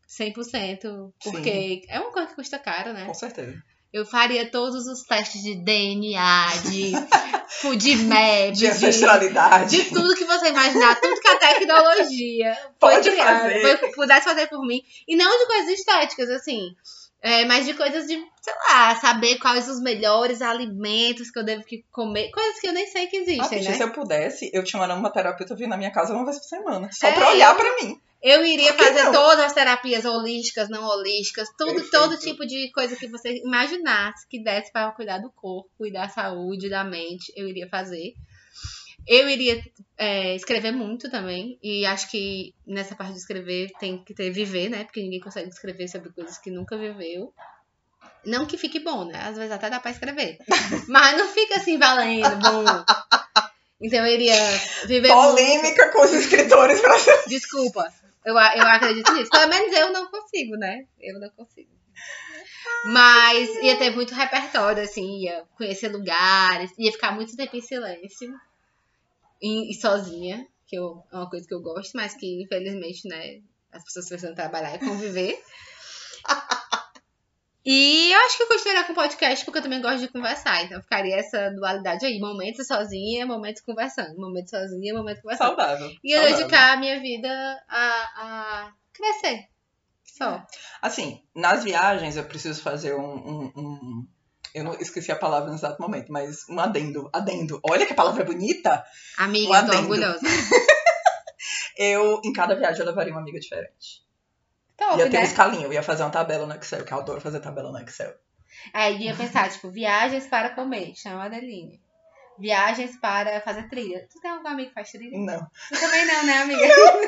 100%, 0.09 1.13
porque 1.23 1.83
é 1.89 2.01
uma 2.01 2.11
coisa 2.11 2.29
que 2.29 2.35
custa 2.35 2.59
caro, 2.59 2.93
né? 2.93 3.05
Com 3.07 3.15
certeza. 3.15 3.63
Eu 3.93 4.07
faria 4.07 4.49
todos 4.51 4.87
os 4.87 5.03
testes 5.03 5.43
de 5.43 5.57
DNA, 5.65 6.47
de 6.71 6.93
FoodMap, 7.61 8.53
De 8.53 8.59
de, 8.61 8.67
ancestralidade. 8.69 9.77
de 9.77 9.85
tudo 9.91 10.15
que 10.15 10.25
você 10.25 10.49
imaginar, 10.49 11.01
tudo 11.01 11.21
que 11.21 11.29
a 11.29 11.37
tecnologia 11.39 12.57
Pode 12.79 13.11
criada, 13.11 13.41
fazer. 13.51 13.79
foi- 13.79 13.93
pudesse 13.93 14.25
fazer 14.25 14.47
por 14.49 14.65
mim. 14.65 14.81
E 15.09 15.17
não 15.17 15.39
de 15.39 15.47
coisas 15.47 15.71
estéticas, 15.71 16.31
assim. 16.31 16.75
É, 17.23 17.45
mas 17.45 17.67
de 17.67 17.75
coisas 17.75 18.07
de, 18.07 18.15
sei 18.41 18.55
lá, 18.69 18.95
saber 18.97 19.37
quais 19.39 19.69
os 19.69 19.81
melhores 19.81 20.41
alimentos 20.43 21.31
que 21.31 21.39
eu 21.39 21.45
devo 21.45 21.65
comer. 21.93 22.31
Coisas 22.31 22.61
que 22.61 22.67
eu 22.69 22.73
nem 22.73 22.87
sei 22.87 23.07
que 23.09 23.17
Ah, 23.19 23.21
existem, 23.21 23.59
bicha, 23.59 23.71
né? 23.71 23.77
Se 23.77 23.83
eu 23.83 23.93
pudesse, 23.93 24.51
eu 24.53 24.65
tinha 24.65 24.83
uma 24.83 25.11
terapeuta 25.13 25.55
vir 25.55 25.69
na 25.69 25.77
minha 25.77 25.91
casa 25.93 26.15
uma 26.15 26.25
vez 26.25 26.39
por 26.39 26.45
semana. 26.47 26.89
Só 26.93 27.07
É, 27.09 27.13
pra 27.13 27.31
olhar 27.31 27.51
eu- 27.53 27.57
pra 27.57 27.77
mim. 27.83 28.01
Eu 28.23 28.45
iria 28.45 28.75
fazer 28.75 29.05
não? 29.05 29.13
todas 29.13 29.47
as 29.47 29.53
terapias 29.55 30.05
holísticas, 30.05 30.69
não 30.69 30.85
holísticas, 30.85 31.49
tudo, 31.57 31.73
Perfeito. 31.73 31.91
todo 31.91 32.19
tipo 32.19 32.45
de 32.47 32.71
coisa 32.71 32.95
que 32.95 33.09
você 33.09 33.41
imaginasse 33.43 34.27
que 34.29 34.43
desse 34.43 34.71
para 34.71 34.91
cuidar 34.93 35.19
do 35.19 35.31
corpo 35.31 35.87
e 35.87 35.91
da 35.91 36.07
saúde, 36.07 36.69
da 36.69 36.85
mente, 36.85 37.33
eu 37.35 37.49
iria 37.49 37.67
fazer. 37.69 38.13
Eu 39.07 39.29
iria 39.29 39.63
é, 39.97 40.35
escrever 40.35 40.73
muito 40.73 41.11
também, 41.11 41.59
e 41.63 41.85
acho 41.85 42.11
que 42.11 42.55
nessa 42.67 42.95
parte 42.95 43.13
de 43.13 43.19
escrever 43.19 43.71
tem 43.79 44.03
que 44.03 44.15
ter 44.15 44.31
viver, 44.31 44.69
né? 44.69 44.85
Porque 44.85 45.03
ninguém 45.03 45.21
consegue 45.21 45.49
escrever 45.49 45.89
sobre 45.89 46.11
coisas 46.11 46.39
que 46.39 46.51
nunca 46.51 46.77
viveu. 46.77 47.33
Não 48.25 48.47
que 48.47 48.59
fique 48.59 48.81
bom, 48.81 49.05
né? 49.05 49.19
Às 49.23 49.37
vezes 49.37 49.53
até 49.53 49.71
dá 49.71 49.81
pra 49.81 49.91
escrever. 49.91 50.39
Mas 50.89 51.17
não 51.17 51.29
fica 51.29 51.57
assim 51.57 51.79
valendo, 51.79 52.37
bom. 52.37 52.65
Então 53.81 54.07
eu 54.07 54.15
iria 54.15 54.37
viver 54.87 55.09
muito. 55.09 55.29
Polêmica 55.29 55.91
com 55.91 56.03
os 56.03 56.13
escritores 56.13 56.81
brasileiros. 56.83 57.27
Desculpa. 57.27 57.87
Eu, 58.25 58.35
eu 58.35 58.67
acredito 58.67 59.13
nisso. 59.13 59.31
Pelo 59.31 59.49
menos 59.49 59.73
eu 59.75 59.93
não 59.93 60.11
consigo, 60.11 60.57
né? 60.57 60.85
Eu 61.01 61.19
não 61.19 61.31
consigo. 61.31 61.71
Mas 62.87 63.49
ia 63.63 63.77
ter 63.77 63.91
muito 63.91 64.15
repertório, 64.15 64.83
assim, 64.83 65.25
ia 65.25 65.45
conhecer 65.57 65.89
lugares, 65.89 66.71
ia 66.79 66.93
ficar 66.93 67.13
muito 67.13 67.37
tempo 67.37 67.57
em 67.57 67.61
silêncio 67.61 68.33
e, 69.41 69.71
e 69.71 69.75
sozinha, 69.81 70.47
que 70.67 70.77
eu, 70.77 71.03
é 71.13 71.17
uma 71.17 71.29
coisa 71.31 71.47
que 71.47 71.55
eu 71.55 71.61
gosto, 71.63 71.93
mas 71.95 72.15
que 72.15 72.43
infelizmente, 72.43 73.09
né, 73.09 73.41
as 73.73 73.85
pessoas 73.85 74.09
precisam 74.09 74.35
trabalhar 74.35 74.75
e 74.77 74.79
conviver. 74.79 75.39
E 77.65 78.11
eu 78.11 78.19
acho 78.21 78.39
que 78.39 78.43
eu 78.43 78.49
continuaria 78.49 78.85
com 78.85 78.95
podcast 78.95 79.45
porque 79.45 79.59
eu 79.59 79.63
também 79.63 79.83
gosto 79.83 80.01
de 80.01 80.09
conversar. 80.09 80.65
Então 80.65 80.81
ficaria 80.81 81.17
essa 81.17 81.51
dualidade 81.51 82.07
aí: 82.07 82.19
momentos 82.19 82.67
sozinha, 82.67 83.27
momentos 83.27 83.61
conversando. 83.61 84.17
Momentos 84.17 84.51
sozinha, 84.51 84.95
momentos 84.95 85.21
conversando. 85.23 85.49
Saudável. 85.49 85.91
E 86.03 86.11
eu 86.11 86.21
saudável. 86.23 86.39
dedicar 86.39 86.73
a 86.73 86.77
minha 86.79 86.99
vida 87.01 87.29
a, 87.69 88.03
a 88.17 88.73
crescer. 88.93 89.47
Só. 90.05 90.45
Assim, 90.81 91.23
nas 91.35 91.63
viagens 91.63 92.17
eu 92.17 92.25
preciso 92.25 92.63
fazer 92.63 92.95
um, 92.95 93.15
um- 93.15 93.53
um- 93.57 94.09
Eu 94.55 94.65
não 94.65 94.75
esqueci 94.75 95.13
a 95.13 95.17
palavra 95.17 95.49
no 95.49 95.55
exato 95.55 95.81
momento, 95.81 96.13
mas 96.13 96.49
um 96.49 96.59
adendo. 96.59 97.09
Adendo. 97.13 97.61
Olha 97.69 97.87
que 97.87 97.95
palavra 97.95 98.25
bonita! 98.25 98.85
Amiga, 99.19 99.51
Um 99.51 99.55
eu 99.55 99.61
tô 99.61 99.73
adendo. 99.73 99.83
orgulhosa. 99.83 100.21
Eu, 101.77 102.21
em 102.23 102.33
cada 102.33 102.55
viagem, 102.55 102.81
eu 102.81 102.87
levaria 102.87 103.11
uma 103.13 103.23
amiga 103.23 103.41
diferente. 103.41 104.05
Top, 104.77 104.99
ia 104.99 105.09
ter 105.09 105.17
um 105.17 105.21
né? 105.21 105.27
escalinho, 105.27 105.65
eu 105.65 105.73
ia 105.73 105.83
fazer 105.83 106.03
uma 106.03 106.11
tabela 106.11 106.47
no 106.47 106.55
Excel, 106.55 106.85
que 106.85 106.93
eu 106.93 106.99
adoro 106.99 107.21
fazer 107.23 107.41
tabela 107.41 107.73
no 107.73 107.79
Excel. 107.79 108.15
Aí 108.75 108.99
ia 109.05 109.15
pensar, 109.15 109.51
tipo, 109.51 109.71
viagens 109.71 110.27
para 110.27 110.51
comer, 110.51 110.95
chama 110.95 111.23
a 111.23 111.27
Adeline. 111.27 111.81
Viagens 112.39 112.99
para 112.99 113.41
fazer 113.41 113.69
trilha. 113.69 114.07
Tu 114.11 114.21
tem 114.21 114.31
algum 114.31 114.49
amigo 114.49 114.69
que 114.69 114.75
faz 114.75 114.91
trilha? 114.91 115.19
Não. 115.19 115.47
Tu 115.69 115.81
também 115.81 116.07
não, 116.07 116.25
né, 116.25 116.39
amiga? 116.39 116.67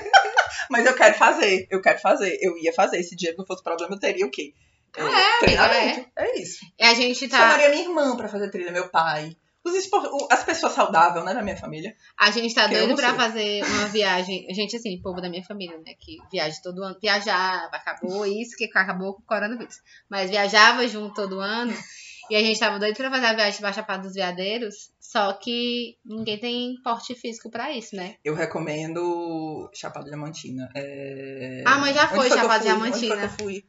Mas 0.70 0.86
eu 0.86 0.94
quero 0.94 1.14
fazer, 1.14 1.66
eu 1.70 1.80
quero 1.80 1.98
fazer. 1.98 2.38
Eu 2.40 2.56
ia 2.58 2.72
fazer. 2.72 3.02
Se 3.02 3.16
dinheiro 3.16 3.38
não 3.38 3.46
fosse 3.46 3.62
problema, 3.62 3.94
eu 3.94 3.98
teria 3.98 4.26
o 4.26 4.30
quê? 4.30 4.52
Ah, 4.96 5.00
é, 5.00 5.04
amiga, 5.04 5.38
treinamento. 5.40 6.10
É. 6.16 6.40
isso. 6.40 6.64
E 6.78 6.84
a 6.84 6.94
gente 6.94 7.28
tá. 7.28 7.38
Chamaria 7.38 7.68
minha 7.70 7.82
irmã 7.82 8.16
pra 8.16 8.28
fazer 8.28 8.50
trilha, 8.50 8.72
meu 8.72 8.88
pai. 8.88 9.36
Os 9.64 9.74
espor- 9.76 10.26
As 10.28 10.42
pessoas 10.42 10.72
saudáveis, 10.72 11.24
né, 11.24 11.32
da 11.34 11.40
minha 11.42 11.56
família. 11.56 11.94
A 12.18 12.32
gente 12.32 12.52
tá 12.52 12.66
doido 12.66 12.96
pra 12.96 13.14
fazer 13.14 13.64
uma 13.64 13.86
viagem. 13.86 14.44
A 14.50 14.52
gente, 14.54 14.74
assim, 14.76 15.00
povo 15.00 15.20
da 15.20 15.30
minha 15.30 15.44
família, 15.44 15.76
né? 15.78 15.94
Que 16.00 16.16
viaja 16.32 16.56
todo 16.64 16.82
ano. 16.82 16.96
Viajava, 17.00 17.70
acabou 17.72 18.26
isso, 18.26 18.56
que 18.56 18.64
acabou 18.74 19.14
com 19.14 19.22
o 19.22 19.24
coronavírus. 19.26 19.76
Mas 20.10 20.30
viajava 20.30 20.86
junto 20.88 21.14
todo 21.14 21.38
ano. 21.38 21.72
E 22.28 22.34
a 22.36 22.40
gente 22.40 22.58
tava 22.58 22.78
doido 22.78 22.96
pra 22.96 23.10
fazer 23.10 23.26
a 23.26 23.34
viagem 23.34 23.60
pra 23.60 23.72
Chapada 23.72 24.02
dos 24.02 24.14
Veadeiros. 24.14 24.90
Só 24.98 25.32
que 25.34 25.96
ninguém 26.04 26.38
tem 26.38 26.74
porte 26.82 27.14
físico 27.14 27.48
pra 27.50 27.70
isso, 27.70 27.94
né? 27.94 28.16
Eu 28.24 28.34
recomendo 28.34 29.70
Chapada 29.74 30.06
Diamantina. 30.06 30.70
É... 30.74 31.62
Ah, 31.66 31.78
mas 31.78 31.94
já 31.94 32.08
foi 32.08 32.26
eu 32.26 32.36
Chapada? 32.36 32.64
Diamantina. 32.64 32.96
Onde 32.96 33.06
foi 33.08 33.16
que 33.18 33.24
eu 33.24 33.46
fui? 33.46 33.64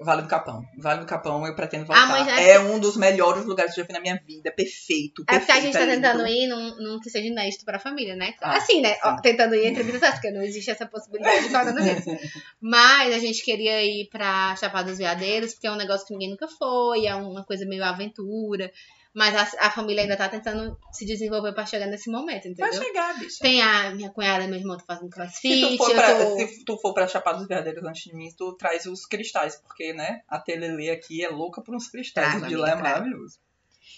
Vale 0.00 0.22
do 0.22 0.28
Capão. 0.28 0.60
Vale 0.76 1.00
do 1.00 1.06
Capão, 1.06 1.46
eu 1.46 1.54
pretendo 1.54 1.86
voltar. 1.86 2.02
Ah, 2.02 2.06
mas 2.06 2.26
já- 2.26 2.40
É 2.40 2.58
um 2.58 2.80
dos 2.80 2.96
melhores 2.96 3.44
lugares 3.44 3.72
que 3.72 3.80
eu 3.80 3.84
já 3.84 3.86
fui 3.86 3.94
na 3.94 4.00
minha 4.00 4.20
vida. 4.26 4.50
Perfeito, 4.50 5.22
É 5.28 5.38
porque 5.38 5.52
a 5.52 5.60
gente 5.60 5.72
tá 5.72 5.78
perfeito, 5.78 5.92
é 5.92 5.94
tentando 5.94 6.24
lindo. 6.24 6.36
ir 6.36 6.46
num, 6.48 6.76
num 6.94 7.00
que 7.00 7.08
seja 7.08 7.28
inédito 7.28 7.64
pra 7.64 7.78
família, 7.78 8.16
né? 8.16 8.34
Ah, 8.42 8.56
assim, 8.56 8.80
né? 8.80 8.96
Ó, 9.04 9.16
tentando 9.20 9.54
ir 9.54 9.66
entre 9.66 9.84
muitas 9.84 10.10
porque 10.14 10.30
não 10.32 10.42
existe 10.42 10.68
essa 10.70 10.84
possibilidade 10.84 11.44
de 11.44 11.48
coronavírus. 11.50 12.04
Mas 12.60 13.14
a 13.14 13.18
gente 13.18 13.42
queria 13.44 13.84
ir 13.84 14.08
pra 14.10 14.56
Chapada 14.56 14.88
dos 14.90 14.98
Veadeiros, 14.98 15.52
porque 15.54 15.66
é 15.68 15.70
um 15.70 15.76
negócio 15.76 16.06
que 16.06 16.12
ninguém 16.12 16.30
nunca 16.30 16.48
foi, 16.48 17.06
é 17.06 17.14
uma 17.14 17.44
coisa 17.44 17.64
meio 17.64 17.84
aventura. 17.84 18.70
Mas 19.14 19.32
a, 19.36 19.66
a 19.66 19.70
família 19.70 20.02
ainda 20.02 20.16
tá 20.16 20.28
tentando 20.28 20.76
se 20.90 21.06
desenvolver 21.06 21.52
pra 21.52 21.64
chegar 21.64 21.86
nesse 21.86 22.10
momento, 22.10 22.52
Vai 22.56 22.68
entendeu? 22.68 22.82
chegar, 22.82 23.16
bicha. 23.16 23.38
Tem 23.40 23.62
a 23.62 23.94
minha 23.94 24.10
cunhada 24.10 24.42
e 24.42 24.48
meu 24.48 24.58
irmão 24.58 24.76
tá 24.76 24.82
fazendo 24.84 25.08
Se 25.08 25.14
crossfit, 25.14 25.60
tu, 25.60 25.76
for 25.76 25.94
pra, 25.94 26.14
tô... 26.16 26.38
se 26.38 26.64
tu 26.64 26.78
for 26.78 26.92
pra 26.92 27.06
Chapada 27.06 27.38
dos 27.38 27.46
Veadeiros 27.46 27.84
antes 27.84 28.02
de 28.02 28.12
mim, 28.12 28.28
tu 28.36 28.52
traz 28.54 28.86
os 28.86 29.06
cristais, 29.06 29.54
porque, 29.54 29.92
né, 29.92 30.22
a 30.26 30.40
Telele 30.40 30.90
aqui 30.90 31.24
é 31.24 31.28
louca 31.28 31.62
por 31.62 31.76
uns 31.76 31.88
cristais. 31.88 32.28
Trago, 32.28 32.46
o 32.46 32.48
de 32.48 32.56
lá 32.56 32.70
é 32.70 32.74
maravilhoso. 32.74 33.38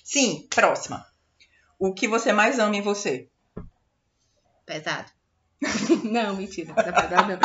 Sim, 0.04 0.46
próxima. 0.50 1.06
O 1.78 1.94
que 1.94 2.06
você 2.06 2.35
mais 2.35 2.58
ama 2.58 2.76
em 2.76 2.82
você? 2.82 3.26
Pesado. 4.66 5.11
não, 6.04 6.37
mentira, 6.37 6.75
não 6.75 6.82
é 6.82 6.92
pesado 6.92 7.28
não. 7.28 7.38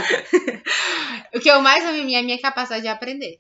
o 1.34 1.40
que 1.40 1.50
eu 1.50 1.62
mais 1.62 1.86
amo 1.86 1.96
em 1.96 2.06
mim 2.06 2.16
é 2.16 2.20
a 2.20 2.24
minha 2.24 2.42
capacidade 2.42 2.82
de 2.82 2.90
aprender. 2.90 3.40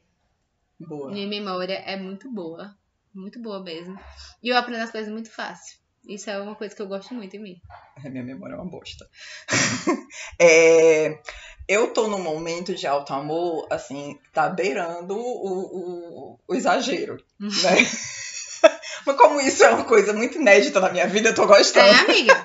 Boa. 0.79 1.11
Minha 1.11 1.27
memória 1.27 1.73
é 1.73 1.97
muito 1.97 2.31
boa. 2.31 2.73
Muito 3.13 3.41
boa 3.41 3.62
mesmo. 3.62 4.00
E 4.41 4.50
eu 4.50 4.58
aprendo 4.58 4.84
as 4.84 4.91
coisas 4.91 5.12
muito 5.12 5.30
fácil. 5.30 5.82
Isso 6.08 6.30
é 6.30 6.41
uma 6.41 6.56
coisa 6.56 6.75
que 6.75 6.82
eu 6.82 6.88
gosto 6.88 7.13
muito 7.13 7.36
em 7.36 7.39
mim. 7.39 7.62
A 8.03 8.08
minha 8.10 8.24
memória 8.24 8.53
é 8.53 8.58
uma 8.58 8.70
bosta. 8.70 9.08
É, 10.39 11.20
eu 11.68 11.94
tô 11.94 12.08
num 12.08 12.22
momento 12.22 12.74
de 12.74 12.86
alto 12.88 13.13
amor, 13.13 13.68
assim, 13.70 14.20
tá 14.34 14.50
beirando 14.50 15.15
o, 15.15 16.34
o, 16.34 16.39
o 16.48 16.56
exagero, 16.56 17.24
né? 17.39 17.50
Mas 19.06 19.18
como 19.18 19.39
isso 19.39 19.63
é 19.63 19.70
uma 19.70 19.86
coisa 19.86 20.13
muito 20.13 20.38
inédita 20.38 20.80
na 20.80 20.91
minha 20.91 21.08
vida, 21.08 21.30
eu 21.30 21.36
tô 21.36 21.48
gostando. 21.48 21.88
É, 21.88 22.00
amiga. 22.00 22.44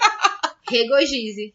Regogize. 0.69 1.55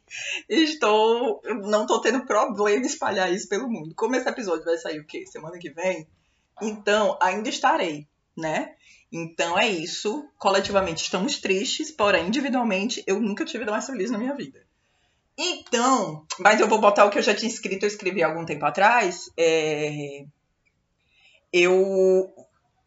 Estou. 0.50 1.42
Não 1.46 1.86
tô 1.86 2.02
tendo 2.02 2.26
problema 2.26 2.84
em 2.84 2.88
espalhar 2.88 3.32
isso 3.32 3.48
pelo 3.48 3.70
mundo. 3.70 3.94
Como 3.96 4.16
esse 4.16 4.28
episódio 4.28 4.66
vai 4.66 4.78
sair 4.78 5.00
o 5.00 5.06
quê? 5.06 5.26
Semana 5.28 5.58
que 5.58 5.70
vem? 5.70 6.08
Então, 6.62 7.18
ainda 7.22 7.50
estarei, 7.50 8.08
né? 8.38 8.76
Então 9.12 9.58
é 9.58 9.68
isso. 9.68 10.30
Coletivamente 10.38 11.04
estamos 11.04 11.40
tristes, 11.40 11.92
porém, 11.92 12.28
individualmente, 12.28 13.04
eu 13.06 13.20
nunca 13.20 13.46
tive 13.46 13.66
mais 13.66 13.86
feliz 13.86 14.10
na 14.10 14.18
minha 14.18 14.36
vida. 14.36 14.66
Então, 15.38 16.26
mas 16.40 16.60
eu 16.60 16.68
vou 16.68 16.80
botar 16.80 17.06
o 17.06 17.10
que 17.10 17.18
eu 17.18 17.24
já 17.24 17.34
tinha 17.34 17.50
escrito, 17.50 17.84
eu 17.84 17.88
escrevi 17.88 18.22
algum 18.24 18.46
tempo 18.46 18.66
atrás. 18.66 19.30
é, 19.38 20.26
Eu 21.52 22.34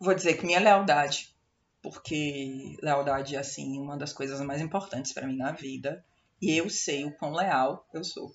vou 0.01 0.15
dizer 0.15 0.35
que 0.35 0.47
minha 0.47 0.61
lealdade, 0.61 1.35
porque 1.83 2.77
lealdade 2.83 3.37
é, 3.37 3.39
assim, 3.39 3.79
uma 3.79 3.97
das 3.97 4.13
coisas 4.13 4.41
mais 4.41 4.61
importantes 4.61 5.13
pra 5.13 5.27
mim 5.27 5.37
na 5.37 5.53
vida. 5.53 6.05
E 6.41 6.57
eu 6.57 6.69
sei 6.71 7.05
o 7.05 7.13
quão 7.13 7.33
leal 7.33 7.87
eu 7.93 8.05
sou. 8.05 8.35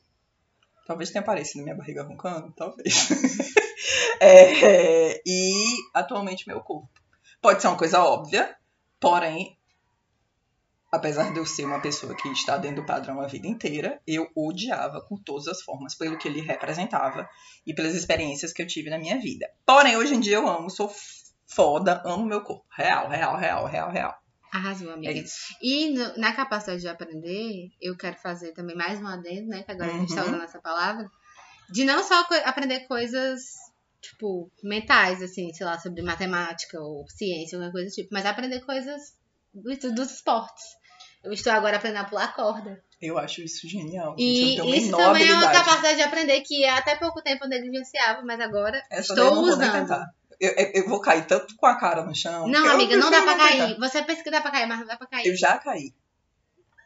Talvez 0.86 1.12
tenha 1.12 1.22
aparecido 1.22 1.63
minha 1.63 1.75
barriga 1.75 2.03
roncando, 2.03 2.51
talvez. 2.55 3.10
É, 4.22 5.22
e 5.25 5.53
atualmente 5.93 6.46
meu 6.46 6.60
corpo. 6.60 6.99
Pode 7.41 7.62
ser 7.62 7.67
uma 7.67 7.77
coisa 7.77 8.03
óbvia, 8.03 8.55
porém, 9.00 9.58
apesar 10.91 11.31
de 11.31 11.39
eu 11.39 11.46
ser 11.46 11.65
uma 11.65 11.79
pessoa 11.81 12.15
que 12.15 12.27
está 12.29 12.58
dentro 12.58 12.81
do 12.81 12.86
padrão 12.86 13.22
a 13.22 13.27
vida 13.27 13.48
inteira, 13.48 14.01
eu 14.08 14.29
odiava 14.36 15.01
com 15.01 15.15
todas 15.17 15.48
as 15.48 15.62
formas, 15.62 15.96
pelo 15.96 16.17
que 16.17 16.27
ele 16.27 16.41
representava 16.41 17.29
e 17.65 17.74
pelas 17.74 17.93
experiências 17.93 18.51
que 18.51 18.62
eu 18.62 18.67
tive 18.67 18.89
na 18.89 18.98
minha 18.98 19.19
vida. 19.19 19.48
Porém, 19.65 19.96
hoje 19.98 20.15
em 20.15 20.19
dia 20.19 20.36
eu 20.38 20.48
amo, 20.48 20.69
sou 20.69 20.91
foda, 21.48 22.01
amo 22.05 22.25
meu 22.25 22.41
corpo. 22.41 22.65
Real, 22.75 23.08
real, 23.10 23.38
real, 23.38 23.65
real, 23.65 23.91
real. 23.91 24.15
Arrasou, 24.51 24.89
É 24.89 24.93
amiga. 24.96 25.12
isso. 25.12 25.55
E 25.62 25.91
no- 25.91 26.17
na 26.17 26.34
capacidade 26.34 26.81
de 26.81 26.88
aprender, 26.88 27.69
eu 27.79 27.96
quero 27.96 28.17
fazer 28.17 28.51
também 28.53 28.75
mais 28.75 29.00
um 29.00 29.05
adendo, 29.08 29.48
né? 29.48 29.62
Que 29.62 29.72
agora 29.72 29.91
a 29.91 29.98
gente 30.00 30.13
tá 30.15 30.22
Uhum. 30.24 30.27
usando 30.29 30.43
essa 30.43 30.60
palavra. 30.60 31.08
De 31.69 31.86
não 31.86 32.03
só 32.03 32.24
co- 32.24 32.34
aprender 32.46 32.88
coisas, 32.88 33.43
tipo, 34.01 34.51
mentais, 34.63 35.22
assim, 35.22 35.51
sei 35.53 35.65
lá, 35.65 35.77
sobre 35.79 36.01
matemática 36.01 36.79
ou 36.79 37.06
ciência, 37.10 37.58
alguma 37.58 37.72
coisa 37.72 37.88
do 37.89 37.94
tipo. 37.94 38.10
Mas 38.12 38.25
aprender 38.25 38.62
coisas 38.62 39.13
do- 39.53 39.94
dos 39.94 40.12
esportes. 40.12 40.63
Eu 41.24 41.34
estou 41.34 41.51
agora 41.51 41.77
aprendendo 41.77 42.01
a 42.06 42.10
pular 42.10 42.34
corda. 42.34 42.82
Eu 43.01 43.18
acho 43.18 43.41
isso 43.41 43.68
genial. 43.68 44.12
gente. 44.18 44.22
E 44.22 44.58
eu 44.58 44.65
isso 44.74 44.91
também 44.91 45.27
é 45.27 45.34
uma 45.34 45.51
capacidade 45.51 45.98
de 45.98 46.01
aprender 46.03 46.41
que 46.41 46.65
até 46.65 46.96
pouco 46.96 47.22
tempo 47.22 47.46
eu 47.46 47.50
negligenciava, 47.50 48.22
mas 48.24 48.39
agora 48.39 48.82
Essa 48.89 49.13
eu 49.13 49.25
estou 49.27 49.41
nem 49.44 49.51
usando. 49.53 50.06
Eu, 50.39 50.51
eu- 50.51 50.72
eu 50.75 50.88
vou 50.88 51.01
cair 51.01 51.25
tanto 51.27 51.53
com 51.58 51.65
a 51.65 51.75
cara 51.77 52.03
no 52.06 52.15
chão. 52.15 52.48
Não, 52.48 52.65
eu 52.65 52.72
amiga, 52.72 52.96
não 52.96 53.12
dá 53.12 53.22
pra 53.22 53.36
cair. 53.36 53.68
tentar. 53.75 53.79
Você 53.89 54.01
pensa 54.03 54.24
que 54.24 54.32
dá 54.32 54.39
pra 54.41 54.51
cair, 54.51 54.65
mas 54.68 54.79
não 54.79 54.88
dá 54.88 54.96
pra 54.98 55.08
cair. 55.08 55.27
Eu 55.27 55.36
já 55.36 55.58
caí. 55.58 55.94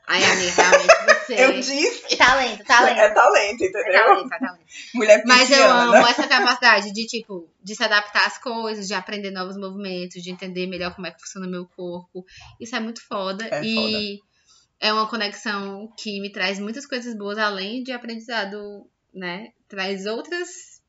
Ai, 0.06 0.24
amiga, 0.24 0.62
realmente 0.62 0.94
você. 1.06 1.34
Eu 1.40 1.54
disse. 1.54 2.18
Talento, 2.18 2.64
talento. 2.66 3.00
É 3.00 3.10
talento, 3.12 3.64
É 3.64 3.68
entendeu? 3.68 3.94
talento, 3.94 4.34
é 4.34 4.40
talento. 4.40 4.66
Mulher 4.94 5.24
Mas 5.26 5.50
eu 5.50 5.64
amo 5.64 5.96
essa 6.08 6.28
capacidade 6.28 6.92
de, 6.92 7.06
tipo, 7.06 7.50
de 7.64 7.76
se 7.76 7.84
adaptar 7.84 8.28
às 8.28 8.38
coisas, 8.38 8.88
de 8.88 8.94
aprender 8.94 9.32
novos 9.32 9.58
movimentos, 9.58 10.22
de 10.22 10.30
entender 10.30 10.68
melhor 10.68 10.94
como 10.94 11.08
é 11.08 11.12
que 11.12 11.22
funciona 11.22 11.48
o 11.48 11.50
meu 11.50 11.66
corpo. 11.66 12.26
Isso 12.60 12.76
é 12.76 12.80
muito 12.80 13.02
foda. 13.06 13.48
É 13.50 13.64
e 13.64 14.20
é 14.80 14.92
uma 14.92 15.08
conexão 15.08 15.92
que 15.98 16.20
me 16.20 16.32
traz 16.32 16.60
muitas 16.60 16.86
coisas 16.86 17.18
boas, 17.18 17.38
além 17.38 17.84
de 17.84 17.94
aprendizado, 17.94 18.86
né? 19.14 19.54
Traz 19.70 20.06
outras 20.06 20.82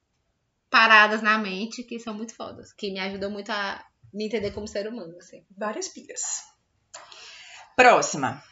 paradas 0.68 1.22
na 1.22 1.38
mente 1.38 1.84
que 1.84 2.00
são 2.00 2.12
muito 2.12 2.34
fodas, 2.34 2.72
que 2.72 2.90
me 2.90 2.98
ajudam 2.98 3.30
muito 3.30 3.50
a 3.52 3.84
me 4.12 4.26
entender 4.26 4.50
como 4.50 4.66
ser 4.66 4.88
humano, 4.88 5.16
assim. 5.18 5.44
Várias 5.56 5.86
piras. 5.88 6.42
Próxima. 7.76 8.42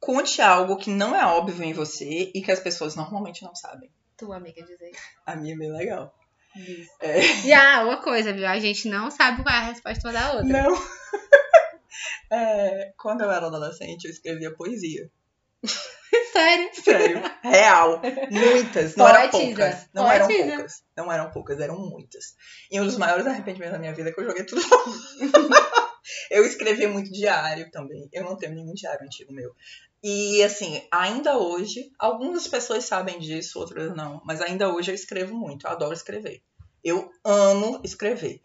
Conte 0.00 0.40
algo 0.40 0.76
que 0.76 0.90
não 0.90 1.14
é 1.14 1.24
óbvio 1.26 1.64
em 1.64 1.72
você 1.72 2.30
e 2.34 2.40
que 2.40 2.52
as 2.52 2.60
pessoas 2.60 2.94
normalmente 2.94 3.42
não 3.42 3.54
sabem. 3.54 3.90
Tua 4.16 4.36
amiga 4.36 4.62
dizer. 4.62 4.92
A 5.26 5.36
minha 5.36 5.54
é 5.54 5.58
bem 5.58 5.72
legal. 5.72 6.14
Isso. 6.56 6.90
É. 7.00 7.20
E 7.44 7.52
ah, 7.52 7.84
uma 7.84 8.02
coisa, 8.02 8.32
viu? 8.32 8.46
A 8.46 8.58
gente 8.58 8.88
não 8.88 9.10
sabe 9.10 9.42
qual 9.42 9.54
é 9.54 9.58
a 9.58 9.62
resposta 9.62 10.08
uma 10.08 10.12
da 10.12 10.32
outra. 10.32 10.62
Não. 10.62 10.68
É, 12.30 12.92
quando 12.98 13.22
eu 13.22 13.30
era 13.30 13.46
adolescente, 13.46 14.04
eu 14.04 14.10
escrevia 14.10 14.54
poesia. 14.54 15.10
Sério. 16.32 16.70
Sério. 16.74 17.22
Real. 17.42 18.00
Muitas. 18.30 18.94
Não 18.96 19.08
eram 19.08 19.30
poucas. 19.30 19.88
Não 19.92 20.10
eram 20.10 20.28
poucas. 20.28 20.84
Não 20.96 21.12
eram 21.12 21.30
poucas, 21.30 21.60
eram 21.60 21.78
muitas. 21.78 22.36
E 22.70 22.80
um 22.80 22.84
dos 22.84 22.96
maiores 22.96 23.26
arrependimentos 23.26 23.72
da 23.72 23.78
minha 23.78 23.94
vida 23.94 24.10
é 24.10 24.12
que 24.12 24.20
eu 24.20 24.24
joguei 24.24 24.44
tudo. 24.44 24.62
Eu 26.30 26.44
escrevia 26.44 26.88
muito 26.88 27.10
diário 27.10 27.70
também. 27.70 28.08
Eu 28.12 28.24
não 28.24 28.36
tenho 28.36 28.54
nenhum 28.54 28.74
diário 28.74 29.04
antigo 29.04 29.32
meu. 29.32 29.54
E 30.02 30.42
assim, 30.42 30.82
ainda 30.90 31.38
hoje, 31.38 31.90
algumas 31.98 32.46
pessoas 32.46 32.84
sabem 32.84 33.18
disso, 33.18 33.58
outras 33.58 33.94
não. 33.94 34.20
Mas 34.24 34.40
ainda 34.40 34.72
hoje 34.72 34.90
eu 34.90 34.94
escrevo 34.94 35.34
muito. 35.34 35.66
Eu 35.66 35.70
adoro 35.70 35.92
escrever. 35.92 36.42
Eu 36.84 37.10
amo 37.24 37.80
escrever. 37.84 38.40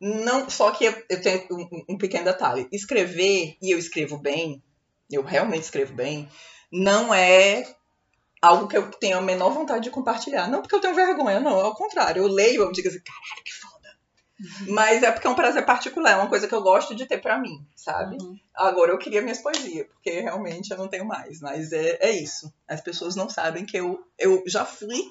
Não, 0.00 0.48
só 0.48 0.70
que 0.70 0.84
eu, 0.84 1.04
eu 1.08 1.20
tenho 1.20 1.46
um, 1.50 1.94
um 1.94 1.98
pequeno 1.98 2.24
detalhe. 2.24 2.68
Escrever, 2.70 3.56
e 3.60 3.72
eu 3.72 3.78
escrevo 3.78 4.18
bem, 4.18 4.62
eu 5.10 5.22
realmente 5.22 5.64
escrevo 5.64 5.94
bem, 5.94 6.28
não 6.70 7.12
é 7.12 7.64
algo 8.40 8.68
que 8.68 8.76
eu 8.76 8.90
tenho 8.90 9.18
a 9.18 9.22
menor 9.22 9.50
vontade 9.50 9.84
de 9.84 9.90
compartilhar. 9.90 10.48
Não 10.48 10.62
porque 10.62 10.74
eu 10.74 10.80
tenho 10.80 10.94
vergonha, 10.94 11.40
não. 11.40 11.58
Ao 11.58 11.74
contrário, 11.74 12.22
eu 12.22 12.28
leio, 12.28 12.62
eu 12.62 12.72
digo 12.72 12.88
assim, 12.88 13.00
caralho, 13.00 13.44
que 13.44 13.52
foda. 13.52 13.67
Mas 14.68 15.02
é 15.02 15.10
porque 15.10 15.26
é 15.26 15.30
um 15.30 15.34
prazer 15.34 15.64
particular, 15.64 16.12
é 16.12 16.16
uma 16.16 16.28
coisa 16.28 16.46
que 16.46 16.54
eu 16.54 16.62
gosto 16.62 16.94
de 16.94 17.06
ter 17.06 17.18
pra 17.18 17.38
mim, 17.38 17.66
sabe? 17.74 18.16
Uhum. 18.20 18.38
Agora 18.54 18.92
eu 18.92 18.98
queria 18.98 19.22
minhas 19.22 19.38
poesias, 19.38 19.86
porque 19.86 20.20
realmente 20.20 20.70
eu 20.70 20.76
não 20.76 20.88
tenho 20.88 21.04
mais. 21.04 21.40
Mas 21.40 21.72
é, 21.72 21.98
é 22.00 22.10
isso. 22.10 22.52
As 22.66 22.80
pessoas 22.80 23.16
não 23.16 23.28
sabem 23.28 23.66
que 23.66 23.76
eu, 23.76 24.00
eu 24.18 24.42
já 24.46 24.64
fui 24.64 25.02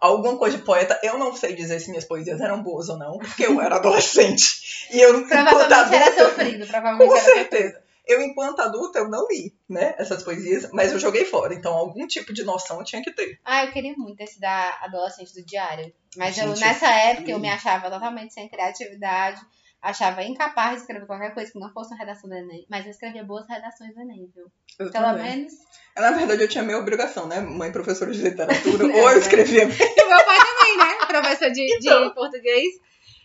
alguma 0.00 0.36
coisa 0.36 0.58
de 0.58 0.64
poeta. 0.64 0.98
Eu 1.02 1.18
não 1.18 1.34
sei 1.34 1.54
dizer 1.54 1.80
se 1.80 1.90
minhas 1.90 2.04
poesias 2.04 2.40
eram 2.40 2.62
boas 2.62 2.88
ou 2.88 2.98
não, 2.98 3.18
porque 3.18 3.46
eu 3.46 3.60
era 3.60 3.76
adolescente. 3.76 4.86
E 4.90 5.00
eu, 5.00 5.20
enquanto 5.20 5.28
Provavelmente 5.28 5.94
era 5.94 6.06
adulta, 6.06 6.24
sofrido, 6.24 6.66
provavelmente 6.66 7.10
com 7.10 7.16
sofrido. 7.16 7.87
Eu, 8.08 8.22
enquanto 8.22 8.60
adulta, 8.60 8.98
eu 9.00 9.08
não 9.08 9.26
li, 9.28 9.54
né, 9.68 9.94
essas 9.98 10.22
poesias, 10.22 10.70
mas 10.72 10.90
eu 10.92 10.98
joguei 10.98 11.24
fora. 11.26 11.52
Então, 11.54 11.74
algum 11.74 12.06
tipo 12.06 12.32
de 12.32 12.42
noção 12.42 12.78
eu 12.78 12.84
tinha 12.84 13.02
que 13.02 13.12
ter. 13.12 13.38
Ah, 13.44 13.64
eu 13.66 13.70
queria 13.72 13.94
muito 13.98 14.20
esse 14.22 14.40
da 14.40 14.78
adolescente 14.82 15.34
do 15.34 15.44
diário. 15.44 15.92
Mas 16.16 16.38
eu, 16.38 16.48
Gente, 16.48 16.60
nessa 16.60 16.88
época 16.88 17.30
eu 17.30 17.38
me 17.38 17.48
achava 17.50 17.90
totalmente 17.90 18.32
sem 18.32 18.48
criatividade. 18.48 19.40
Achava 19.80 20.24
incapaz 20.24 20.72
de 20.76 20.80
escrever 20.80 21.06
qualquer 21.06 21.32
coisa 21.32 21.52
que 21.52 21.58
não 21.60 21.72
fosse 21.72 21.92
uma 21.94 21.98
redação 21.98 22.28
do 22.28 22.34
Enem. 22.34 22.66
Mas 22.68 22.84
eu 22.84 22.90
escrevia 22.90 23.22
boas 23.22 23.46
redações 23.48 23.94
do 23.94 24.00
Enem, 24.00 24.28
viu? 24.34 24.46
Eu 24.78 24.90
Pelo 24.90 25.04
também. 25.04 25.22
menos. 25.22 25.52
Na 25.96 26.10
verdade, 26.10 26.42
eu 26.42 26.48
tinha 26.48 26.64
minha 26.64 26.78
obrigação, 26.78 27.28
né? 27.28 27.38
Mãe 27.40 27.70
professora 27.70 28.10
de 28.10 28.20
literatura. 28.20 28.84
É, 28.90 29.02
ou 29.02 29.08
eu 29.08 29.14
né? 29.14 29.18
escrevia. 29.18 29.62
E 29.64 29.66
meu 29.66 30.24
pai 30.24 30.38
também, 30.38 30.76
né? 30.78 31.06
Professor 31.06 31.50
de, 31.50 31.64
de 31.66 31.74
Então. 31.86 32.12
português. 32.12 32.66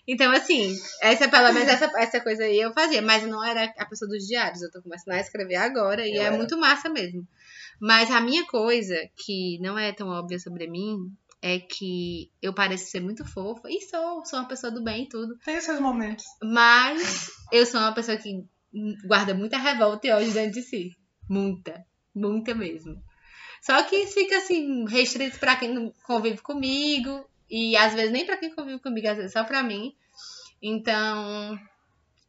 Então, 0.07 0.31
assim, 0.31 0.75
essa, 1.01 1.29
pelo 1.29 1.53
menos 1.53 1.69
essa, 1.69 1.85
essa 1.97 2.19
coisa 2.19 2.43
aí 2.43 2.59
eu 2.59 2.73
fazia. 2.73 3.01
Mas 3.01 3.23
não 3.23 3.43
era 3.43 3.73
a 3.77 3.85
pessoa 3.85 4.09
dos 4.09 4.25
diários. 4.27 4.61
Eu 4.61 4.71
tô 4.71 4.81
começando 4.81 5.13
a 5.15 5.19
escrever 5.19 5.55
agora 5.55 6.05
e 6.05 6.15
Eu 6.15 6.21
é 6.21 6.25
era. 6.25 6.37
muito 6.37 6.57
massa 6.57 6.89
mesmo. 6.89 7.25
Mas 7.79 8.11
a 8.11 8.19
minha 8.21 8.45
coisa, 8.45 8.95
que 9.15 9.57
não 9.59 9.77
é 9.77 9.91
tão 9.91 10.09
óbvia 10.09 10.39
sobre 10.39 10.67
mim, 10.67 11.11
é 11.41 11.59
que 11.59 12.29
eu 12.41 12.53
pareço 12.53 12.89
ser 12.89 13.01
muito 13.01 13.25
fofa. 13.25 13.69
E 13.69 13.81
sou, 13.81 14.25
sou 14.25 14.39
uma 14.39 14.47
pessoa 14.47 14.71
do 14.71 14.83
bem 14.83 15.03
e 15.03 15.09
tudo. 15.09 15.37
Tem 15.43 15.55
esses 15.55 15.79
momentos. 15.79 16.25
Mas 16.41 17.29
eu 17.51 17.65
sou 17.65 17.79
uma 17.79 17.93
pessoa 17.93 18.17
que 18.17 18.45
guarda 19.05 19.33
muita 19.33 19.57
revolta 19.57 20.07
e 20.07 20.11
ódio 20.11 20.31
dentro 20.33 20.53
de 20.53 20.61
si. 20.61 20.95
Muita. 21.29 21.85
Muita 22.13 22.53
mesmo. 22.53 23.01
Só 23.61 23.81
que 23.83 24.05
fica 24.07 24.37
assim, 24.37 24.85
restrito 24.85 25.39
pra 25.39 25.55
quem 25.55 25.73
não 25.73 25.93
convive 26.05 26.41
comigo. 26.41 27.25
E 27.55 27.77
às 27.77 27.93
vezes 27.93 28.11
nem 28.11 28.25
pra 28.25 28.35
quem 28.37 28.49
convive 28.55 28.79
comigo, 28.79 29.07
às 29.07 29.15
vezes 29.17 29.31
só 29.31 29.43
pra 29.43 29.61
mim. 29.61 29.93
Então. 30.61 31.57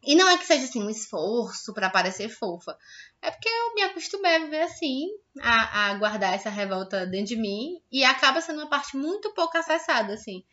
E 0.06 0.14
não 0.14 0.28
é 0.28 0.36
que 0.36 0.44
seja 0.44 0.64
assim 0.64 0.82
um 0.82 0.90
esforço 0.90 1.72
pra 1.72 1.88
parecer 1.88 2.28
fofa. 2.28 2.76
É 3.22 3.30
porque 3.30 3.48
eu 3.48 3.74
me 3.74 3.82
acostumei 3.84 4.36
a 4.36 4.38
viver 4.40 4.60
assim, 4.60 5.06
a, 5.40 5.86
a 5.92 5.94
guardar 5.94 6.34
essa 6.34 6.50
revolta 6.50 7.06
dentro 7.06 7.28
de 7.28 7.36
mim. 7.36 7.80
E 7.90 8.04
acaba 8.04 8.42
sendo 8.42 8.58
uma 8.60 8.68
parte 8.68 8.98
muito 8.98 9.32
pouco 9.32 9.56
acessada, 9.56 10.12
assim, 10.12 10.44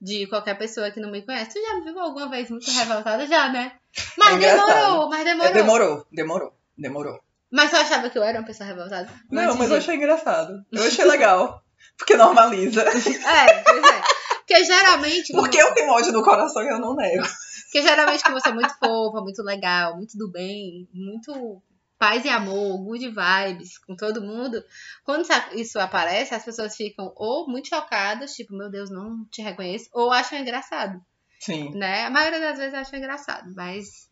de 0.00 0.28
qualquer 0.28 0.56
pessoa 0.56 0.92
que 0.92 1.00
não 1.00 1.10
me 1.10 1.22
conhece. 1.22 1.54
Tu 1.54 1.60
já 1.60 1.74
me 1.74 1.84
viu 1.92 1.98
alguma 1.98 2.28
vez 2.30 2.48
muito 2.50 2.70
revoltada? 2.70 3.26
Já, 3.26 3.48
né? 3.48 3.72
Mas 4.16 4.36
É 4.36 4.54
demorou, 4.56 5.08
mas 5.08 5.20
É, 5.20 5.24
demorou. 5.24 5.52
demorou, 5.52 6.06
demorou, 6.12 6.54
demorou. 6.78 7.20
Mas 7.50 7.70
tu 7.70 7.76
achava 7.78 8.08
que 8.08 8.16
eu 8.16 8.22
era 8.22 8.38
uma 8.38 8.46
pessoa 8.46 8.68
revoltada? 8.68 9.10
Não, 9.28 9.56
mas 9.56 9.66
de- 9.66 9.72
eu 9.74 9.78
achei 9.78 9.96
engraçado. 9.96 10.64
Eu 10.70 10.84
achei 10.84 11.04
legal. 11.04 11.64
Porque 11.98 12.16
normaliza. 12.16 12.84
É, 12.86 13.62
pois 13.64 13.82
é. 13.84 14.02
Porque 14.50 14.64
geralmente. 14.64 15.32
Porque 15.32 15.62
eu 15.62 15.72
tenho 15.74 15.92
ódio 15.92 16.12
no 16.12 16.24
coração 16.24 16.60
e 16.62 16.68
eu 16.68 16.80
não 16.80 16.96
nego. 16.96 17.22
Porque 17.64 17.82
geralmente 17.82 18.24
como 18.24 18.36
eu 18.36 18.40
sou 18.42 18.52
muito 18.52 18.74
fofa, 18.78 19.20
muito 19.20 19.42
legal, 19.44 19.96
muito 19.96 20.18
do 20.18 20.28
bem, 20.28 20.88
muito 20.92 21.62
paz 21.96 22.24
e 22.24 22.28
amor, 22.28 22.78
good 22.82 23.08
vibes 23.08 23.78
com 23.78 23.94
todo 23.94 24.20
mundo. 24.20 24.60
Quando 25.04 25.24
isso- 25.52 25.78
aparece, 25.78 26.34
as 26.34 26.44
pessoas 26.44 26.74
ficam 26.74 27.12
ou 27.14 27.48
muito 27.48 27.68
chocadas, 27.68 28.32
tipo, 28.32 28.56
meu 28.56 28.68
Deus, 28.68 28.90
não 28.90 29.24
te 29.30 29.40
reconheço, 29.40 29.88
ou 29.92 30.10
acham 30.10 30.36
engraçado, 30.38 31.00
Sim. 31.38 31.70
né? 31.78 32.06
A 32.06 32.10
maioria 32.10 32.40
das 32.40 32.58
vezes 32.58 32.74
acham 32.74 32.98
engraçado, 32.98 33.52
mas 33.54 34.08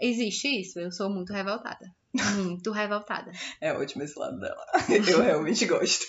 existe 0.00 0.48
isso. 0.58 0.80
Eu 0.80 0.90
sou 0.90 1.10
muito 1.10 1.34
revoltada. 1.34 1.84
Muito 2.36 2.72
revoltada. 2.72 3.30
É 3.60 3.72
ótimo 3.74 4.02
esse 4.04 4.18
lado 4.18 4.40
dela. 4.40 4.64
Eu 5.06 5.20
realmente 5.20 5.66
gosto. 5.66 6.06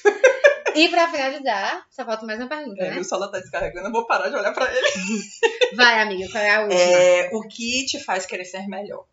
E 0.76 0.90
pra 0.90 1.10
finalizar, 1.10 1.86
só 1.90 2.06
falta 2.06 2.26
mais 2.26 2.40
uma 2.40 2.50
pergunta, 2.50 2.82
É, 2.84 2.90
né? 2.90 2.96
meu 2.96 3.04
celular 3.04 3.30
tá 3.30 3.40
descarregando, 3.40 3.88
eu 3.88 3.92
vou 3.92 4.06
parar 4.08 4.30
de 4.30 4.36
olhar 4.36 4.54
pra 4.54 4.72
ele. 4.74 4.88
Vai, 5.76 6.02
amiga, 6.02 6.30
qual 6.32 6.44
é 6.44 6.56
a 6.56 6.62
última? 6.62 6.82
É, 6.82 7.30
o 7.34 7.42
que 7.48 7.86
te 7.86 8.04
faz 8.04 8.26
querer 8.26 8.46
ser 8.46 8.68
melhor? 8.68 9.06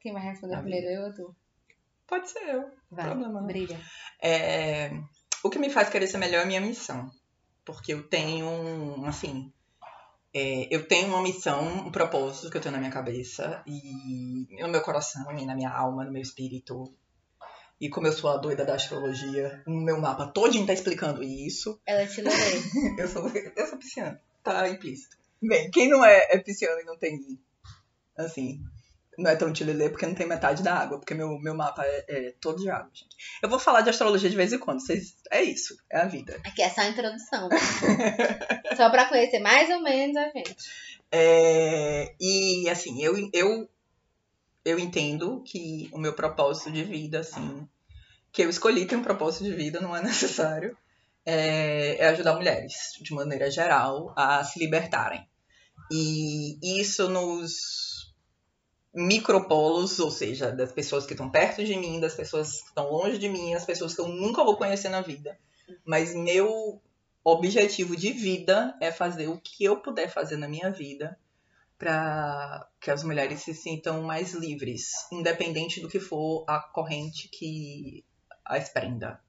Quem 0.00 0.12
vai 0.12 0.22
responder 0.22 0.58
primeiro, 0.58 0.86
eu 0.86 1.02
ou 1.06 1.12
tu? 1.14 1.36
Pode 2.06 2.30
ser 2.30 2.42
eu. 2.48 2.70
Vai, 2.90 3.06
Problema 3.06 3.42
brilha. 3.42 3.80
É, 4.22 4.90
o 5.42 5.50
que 5.50 5.58
me 5.58 5.68
faz 5.70 5.88
querer 5.88 6.06
ser 6.06 6.18
melhor 6.18 6.40
é 6.40 6.42
a 6.44 6.46
minha 6.46 6.60
missão. 6.60 7.10
Porque 7.64 7.92
eu 7.92 8.08
tenho, 8.08 8.46
um, 8.46 9.04
assim, 9.06 9.52
é, 10.32 10.68
eu 10.70 10.86
tenho 10.86 11.08
uma 11.08 11.20
missão, 11.22 11.66
um 11.86 11.90
propósito 11.90 12.48
que 12.50 12.56
eu 12.56 12.60
tenho 12.60 12.72
na 12.74 12.78
minha 12.78 12.92
cabeça 12.92 13.62
e 13.66 14.46
no 14.60 14.68
meu 14.68 14.82
coração 14.82 15.36
e 15.36 15.44
na 15.44 15.56
minha 15.56 15.70
alma, 15.70 16.04
no 16.04 16.12
meu 16.12 16.22
espírito. 16.22 16.94
E 17.80 17.88
como 17.90 18.06
eu 18.06 18.12
sou 18.12 18.30
a 18.30 18.38
doida 18.38 18.64
da 18.64 18.74
astrologia, 18.74 19.62
o 19.66 19.70
meu 19.70 20.00
mapa 20.00 20.26
todinho 20.26 20.66
tá 20.66 20.72
explicando 20.72 21.22
isso. 21.22 21.78
Ela 21.84 22.06
te 22.06 22.22
levei. 22.22 22.62
Eu 22.98 23.08
sou, 23.08 23.28
eu 23.28 23.66
sou 23.66 23.78
pisciana, 23.78 24.20
tá 24.42 24.68
implícito. 24.68 25.16
Bem, 25.42 25.70
quem 25.70 25.88
não 25.88 26.02
é, 26.02 26.26
é 26.30 26.38
pisciano 26.38 26.80
e 26.80 26.84
não 26.84 26.96
tem, 26.96 27.38
assim, 28.16 28.58
não 29.18 29.30
é 29.30 29.36
tão 29.36 29.52
tilelê 29.52 29.90
porque 29.90 30.06
não 30.06 30.14
tem 30.14 30.26
metade 30.26 30.62
da 30.62 30.74
água, 30.74 30.98
porque 30.98 31.14
meu, 31.14 31.38
meu 31.38 31.54
mapa 31.54 31.84
é, 31.84 32.04
é 32.08 32.34
todo 32.40 32.62
de 32.62 32.70
água, 32.70 32.90
gente. 32.92 33.14
Eu 33.42 33.48
vou 33.48 33.58
falar 33.58 33.82
de 33.82 33.90
astrologia 33.90 34.30
de 34.30 34.36
vez 34.36 34.52
em 34.52 34.58
quando, 34.58 34.80
vocês, 34.80 35.14
é 35.30 35.42
isso, 35.42 35.76
é 35.90 36.00
a 36.00 36.06
vida. 36.06 36.40
Aqui 36.44 36.62
é 36.62 36.70
só 36.70 36.80
a 36.80 36.88
introdução. 36.88 37.48
só 38.76 38.90
pra 38.90 39.06
conhecer 39.06 39.38
mais 39.40 39.68
ou 39.70 39.82
menos 39.82 40.16
a 40.16 40.28
gente. 40.30 40.56
É, 41.10 42.14
e, 42.20 42.68
assim, 42.68 43.02
eu, 43.02 43.14
eu, 43.32 43.68
eu 44.66 44.80
entendo 44.80 45.42
que 45.46 45.88
o 45.92 45.98
meu 45.98 46.12
propósito 46.12 46.72
de 46.72 46.82
vida, 46.82 47.20
assim, 47.20 47.68
que 48.32 48.42
eu 48.42 48.50
escolhi 48.50 48.84
ter 48.84 48.96
um 48.96 49.02
propósito 49.02 49.44
de 49.44 49.52
vida, 49.52 49.80
não 49.80 49.96
é 49.96 50.02
necessário, 50.04 50.76
é, 51.24 51.98
é 51.98 52.08
ajudar 52.08 52.34
mulheres, 52.34 52.74
de 53.00 53.14
maneira 53.14 53.48
geral, 53.48 54.12
a 54.16 54.42
se 54.42 54.58
libertarem. 54.58 55.26
E 55.90 56.58
isso 56.80 57.08
nos 57.08 58.12
micropolos, 58.92 60.00
ou 60.00 60.10
seja, 60.10 60.50
das 60.50 60.72
pessoas 60.72 61.06
que 61.06 61.12
estão 61.12 61.30
perto 61.30 61.64
de 61.64 61.76
mim, 61.76 62.00
das 62.00 62.14
pessoas 62.14 62.62
que 62.62 62.68
estão 62.68 62.90
longe 62.90 63.18
de 63.18 63.28
mim, 63.28 63.54
as 63.54 63.64
pessoas 63.64 63.94
que 63.94 64.00
eu 64.00 64.08
nunca 64.08 64.42
vou 64.42 64.56
conhecer 64.56 64.88
na 64.88 65.00
vida. 65.00 65.38
Mas 65.84 66.12
meu 66.12 66.82
objetivo 67.22 67.94
de 67.96 68.12
vida 68.12 68.76
é 68.80 68.90
fazer 68.90 69.28
o 69.28 69.38
que 69.38 69.62
eu 69.62 69.76
puder 69.80 70.08
fazer 70.08 70.36
na 70.36 70.48
minha 70.48 70.70
vida 70.70 71.16
para 71.78 72.66
que 72.80 72.90
as 72.90 73.02
mulheres 73.02 73.40
se 73.42 73.52
sintam 73.54 74.02
mais 74.02 74.32
livres, 74.32 74.90
independente 75.12 75.80
do 75.80 75.88
que 75.88 76.00
for 76.00 76.44
a 76.48 76.58
corrente 76.60 77.28
que 77.28 78.04
as 78.44 78.68
prenda. 78.70 79.20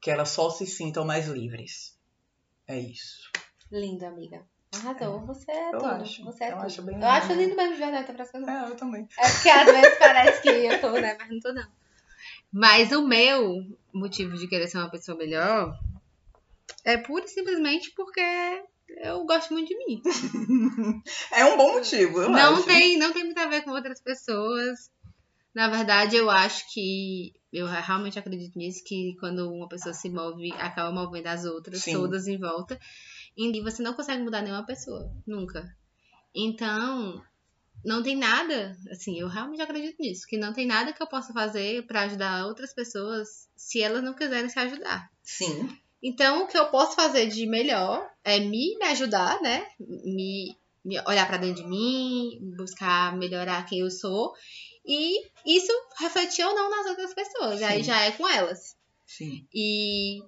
Que 0.00 0.10
elas 0.10 0.28
só 0.28 0.50
se 0.50 0.66
sintam 0.66 1.04
mais 1.04 1.26
livres. 1.26 1.98
É 2.66 2.78
isso. 2.78 3.30
Lindo, 3.70 4.04
amiga. 4.06 4.42
Arrasou. 4.74 5.20
Você 5.26 5.50
é 5.50 5.68
Eu 5.68 5.78
tudo. 5.78 5.86
acho. 5.86 6.24
Você 6.24 6.44
é 6.44 6.48
Eu 6.48 6.52
tudo. 6.56 6.66
acho 6.66 6.82
bem 6.82 7.00
eu 7.00 7.06
acho 7.08 7.28
lindo. 7.28 7.40
lindo 7.42 7.56
mesmo, 7.56 7.72
de 7.74 7.78
verdade, 7.80 8.06
tá 8.06 8.12
parecendo. 8.12 8.50
É, 8.50 8.64
eu 8.68 8.76
também. 8.76 9.08
É 9.18 9.30
porque 9.30 9.48
às 9.48 9.66
vezes 9.66 9.98
parece 9.98 10.42
que 10.42 10.48
eu 10.48 10.80
tô, 10.80 10.92
né? 10.92 11.16
Mas 11.18 11.28
não 11.30 11.40
tô, 11.40 11.52
não. 11.52 11.66
Mas 12.52 12.92
o 12.92 13.06
meu 13.06 13.62
motivo 13.92 14.36
de 14.36 14.46
querer 14.48 14.68
ser 14.68 14.78
uma 14.78 14.90
pessoa 14.90 15.16
melhor 15.16 15.78
é 16.84 16.96
pura 16.96 17.24
e 17.24 17.28
simplesmente 17.28 17.90
porque 17.92 18.20
eu 18.88 19.24
gosto 19.24 19.52
muito 19.52 19.68
de 19.68 19.76
mim. 19.76 20.02
É 21.32 21.44
um 21.44 21.56
bom 21.56 21.74
motivo, 21.74 22.22
eu 22.22 22.30
não 22.30 22.56
acho. 22.56 22.66
tem, 22.66 22.98
não 22.98 23.12
tem 23.12 23.24
muito 23.24 23.38
a 23.38 23.46
ver 23.46 23.62
com 23.62 23.70
outras 23.70 24.00
pessoas. 24.00 24.90
Na 25.54 25.68
verdade, 25.68 26.16
eu 26.16 26.28
acho 26.30 26.64
que 26.72 27.32
eu 27.52 27.66
realmente 27.66 28.18
acredito 28.18 28.58
nisso 28.58 28.82
que 28.84 29.14
quando 29.20 29.52
uma 29.52 29.68
pessoa 29.68 29.92
se 29.92 30.10
move, 30.10 30.52
acaba 30.54 30.90
movendo 30.90 31.28
as 31.28 31.44
outras 31.44 31.82
Sim. 31.82 31.92
todas 31.92 32.26
em 32.26 32.38
volta. 32.38 32.78
E 33.36 33.60
você 33.60 33.82
não 33.82 33.94
consegue 33.94 34.22
mudar 34.22 34.42
nenhuma 34.42 34.66
pessoa, 34.66 35.12
nunca. 35.26 35.64
Então, 36.34 37.22
não 37.84 38.02
tem 38.02 38.16
nada, 38.16 38.76
assim, 38.90 39.20
eu 39.20 39.28
realmente 39.28 39.62
acredito 39.62 39.96
nisso, 40.00 40.26
que 40.26 40.38
não 40.38 40.52
tem 40.52 40.66
nada 40.66 40.92
que 40.92 41.02
eu 41.02 41.06
possa 41.06 41.32
fazer 41.32 41.86
pra 41.86 42.02
ajudar 42.02 42.46
outras 42.46 42.74
pessoas 42.74 43.48
se 43.56 43.80
elas 43.80 44.02
não 44.02 44.14
quiserem 44.14 44.48
se 44.48 44.58
ajudar. 44.58 45.08
Sim. 45.22 45.68
Então, 46.06 46.44
o 46.44 46.46
que 46.46 46.58
eu 46.58 46.66
posso 46.68 46.94
fazer 46.94 47.28
de 47.28 47.46
melhor 47.46 48.06
é 48.22 48.38
me, 48.38 48.76
me 48.76 48.84
ajudar, 48.88 49.40
né? 49.40 49.66
Me, 49.80 50.54
me 50.84 51.00
olhar 51.08 51.26
pra 51.26 51.38
dentro 51.38 51.62
de 51.62 51.68
mim, 51.68 52.38
buscar 52.58 53.16
melhorar 53.16 53.64
quem 53.64 53.80
eu 53.80 53.90
sou. 53.90 54.34
E 54.84 55.26
isso 55.46 55.72
refletir 55.98 56.44
ou 56.44 56.54
não 56.54 56.68
nas 56.68 56.86
outras 56.88 57.14
pessoas. 57.14 57.62
Aí 57.62 57.78
Sim. 57.78 57.84
já 57.84 58.02
é 58.02 58.10
com 58.10 58.28
elas. 58.28 58.76
Sim. 59.06 59.46
E 59.54 60.22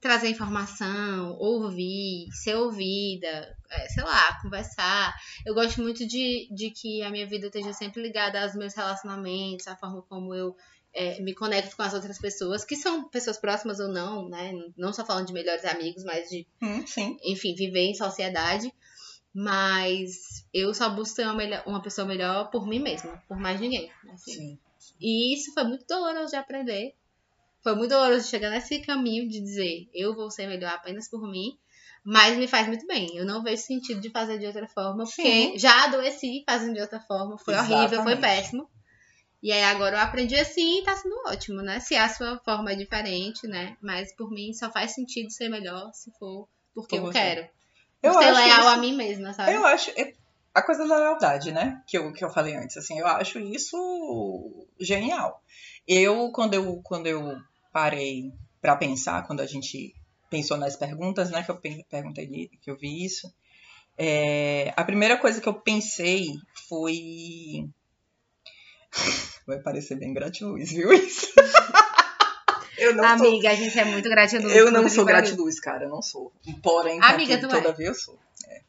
trazer 0.00 0.28
informação, 0.28 1.36
ouvir, 1.36 2.28
ser 2.30 2.54
ouvida, 2.54 3.56
é, 3.70 3.88
sei 3.88 4.04
lá, 4.04 4.40
conversar. 4.40 5.12
Eu 5.44 5.52
gosto 5.52 5.82
muito 5.82 6.06
de, 6.06 6.48
de 6.54 6.70
que 6.70 7.02
a 7.02 7.10
minha 7.10 7.26
vida 7.26 7.46
esteja 7.46 7.72
sempre 7.72 8.00
ligada 8.00 8.40
aos 8.40 8.54
meus 8.54 8.72
relacionamentos, 8.72 9.66
à 9.66 9.74
forma 9.74 10.00
como 10.02 10.32
eu 10.32 10.56
é, 10.94 11.20
me 11.20 11.34
conecto 11.34 11.76
com 11.76 11.82
as 11.82 11.94
outras 11.94 12.18
pessoas, 12.18 12.64
que 12.64 12.76
são 12.76 13.08
pessoas 13.08 13.38
próximas 13.38 13.80
ou 13.80 13.88
não, 13.88 14.28
né? 14.28 14.52
Não 14.76 14.92
só 14.92 15.04
falando 15.04 15.26
de 15.26 15.32
melhores 15.32 15.64
amigos, 15.64 16.04
mas 16.04 16.28
de, 16.28 16.46
Hum, 16.62 16.84
enfim, 17.24 17.54
viver 17.54 17.80
em 17.86 17.94
sociedade. 17.94 18.72
Mas 19.34 20.46
eu 20.52 20.74
só 20.74 20.90
busco 20.90 21.16
ser 21.16 21.24
uma, 21.24 21.34
melhor, 21.34 21.62
uma 21.66 21.80
pessoa 21.80 22.06
melhor 22.06 22.50
por 22.50 22.66
mim 22.66 22.78
mesma, 22.80 23.22
por 23.26 23.38
mais 23.38 23.58
ninguém. 23.58 23.90
assim. 24.12 24.32
Sim. 24.32 24.58
E 25.00 25.34
isso 25.34 25.54
foi 25.54 25.64
muito 25.64 25.86
doloroso 25.86 26.30
de 26.30 26.36
aprender. 26.36 26.94
Foi 27.62 27.74
muito 27.74 27.90
doloroso 27.90 28.28
chegar 28.28 28.50
nesse 28.50 28.80
caminho 28.80 29.28
de 29.28 29.40
dizer 29.40 29.88
eu 29.94 30.14
vou 30.14 30.30
ser 30.30 30.46
melhor 30.48 30.72
apenas 30.72 31.08
por 31.08 31.22
mim. 31.22 31.56
Mas 32.04 32.36
me 32.36 32.48
faz 32.48 32.66
muito 32.66 32.84
bem. 32.86 33.16
Eu 33.16 33.24
não 33.24 33.42
vejo 33.44 33.62
sentido 33.62 34.00
de 34.00 34.10
fazer 34.10 34.36
de 34.38 34.46
outra 34.46 34.66
forma, 34.66 35.04
porque 35.04 35.22
Sim. 35.22 35.56
já 35.56 35.84
adoeci 35.84 36.42
fazendo 36.44 36.74
de 36.74 36.80
outra 36.80 36.98
forma. 37.00 37.38
Foi 37.38 37.54
horrível, 37.54 37.76
foi 38.02 38.14
Exatamente. 38.14 38.20
péssimo. 38.20 38.68
E 39.42 39.50
aí 39.50 39.62
agora 39.64 39.96
eu 39.96 40.00
aprendi 40.00 40.36
assim 40.36 40.78
e 40.78 40.84
tá 40.84 40.94
sendo 40.96 41.16
ótimo, 41.26 41.62
né? 41.62 41.80
Se 41.80 41.96
a 41.96 42.08
sua 42.08 42.38
forma 42.44 42.72
é 42.72 42.76
diferente, 42.76 43.46
né? 43.48 43.76
Mas 43.82 44.14
por 44.14 44.30
mim 44.30 44.52
só 44.52 44.70
faz 44.70 44.94
sentido 44.94 45.30
ser 45.32 45.48
melhor 45.48 45.90
se 45.92 46.10
for 46.18 46.48
porque 46.74 46.96
Por 46.96 47.06
eu 47.08 47.12
você. 47.12 47.18
quero. 47.18 47.48
Eu 48.02 48.12
ser 48.14 48.30
leal 48.32 48.60
isso- 48.60 48.68
a 48.68 48.76
mim 48.76 48.94
mesma, 48.96 49.32
sabe? 49.32 49.52
Eu 49.52 49.64
acho. 49.66 49.90
é- 49.96 50.14
A 50.54 50.60
coisa 50.62 50.86
da 50.86 50.96
lealdade, 50.98 51.50
né? 51.50 51.82
Que 51.86 51.96
eu, 51.96 52.12
que 52.12 52.22
eu 52.22 52.28
falei 52.28 52.54
antes, 52.54 52.76
assim, 52.76 52.98
eu 52.98 53.06
acho 53.06 53.38
isso 53.40 54.66
genial. 54.78 55.42
Eu, 55.88 56.30
quando 56.30 56.52
eu, 56.52 56.80
quando 56.84 57.06
eu 57.06 57.36
parei 57.72 58.30
pra 58.60 58.76
pensar, 58.76 59.26
quando 59.26 59.40
a 59.40 59.46
gente 59.46 59.94
pensou 60.28 60.58
nas 60.58 60.76
perguntas, 60.76 61.30
né? 61.30 61.42
Que 61.42 61.50
eu 61.50 61.56
pe- 61.56 61.86
perguntei, 61.90 62.50
que 62.60 62.70
eu 62.70 62.76
vi 62.76 63.02
isso. 63.04 63.32
é, 63.98 64.72
a 64.76 64.84
primeira 64.84 65.16
coisa 65.18 65.40
que 65.40 65.48
eu 65.48 65.54
pensei 65.54 66.26
foi. 66.68 67.66
Vai 69.46 69.58
parecer 69.58 69.96
bem 69.96 70.12
gratiluz, 70.14 70.70
viu 70.72 70.92
isso? 70.92 71.26
eu 72.78 72.94
não 72.94 73.18
sou 73.18 73.26
Amiga, 73.28 73.50
a 73.50 73.54
gente 73.54 73.78
é 73.78 73.84
muito 73.84 74.08
gratiluz. 74.08 74.54
eu 74.54 74.70
não 74.70 74.88
sou 74.88 75.04
gratiluz, 75.04 75.58
cara, 75.60 75.84
eu 75.84 75.88
não 75.90 76.02
sou. 76.02 76.32
Porém, 76.62 76.98
Amiga, 77.02 77.34
contudo, 77.36 77.50
tu 77.50 77.56
é. 77.56 77.60
todavia 77.60 77.86
eu 77.88 77.94
sou. 77.94 78.18
É. 78.48 78.60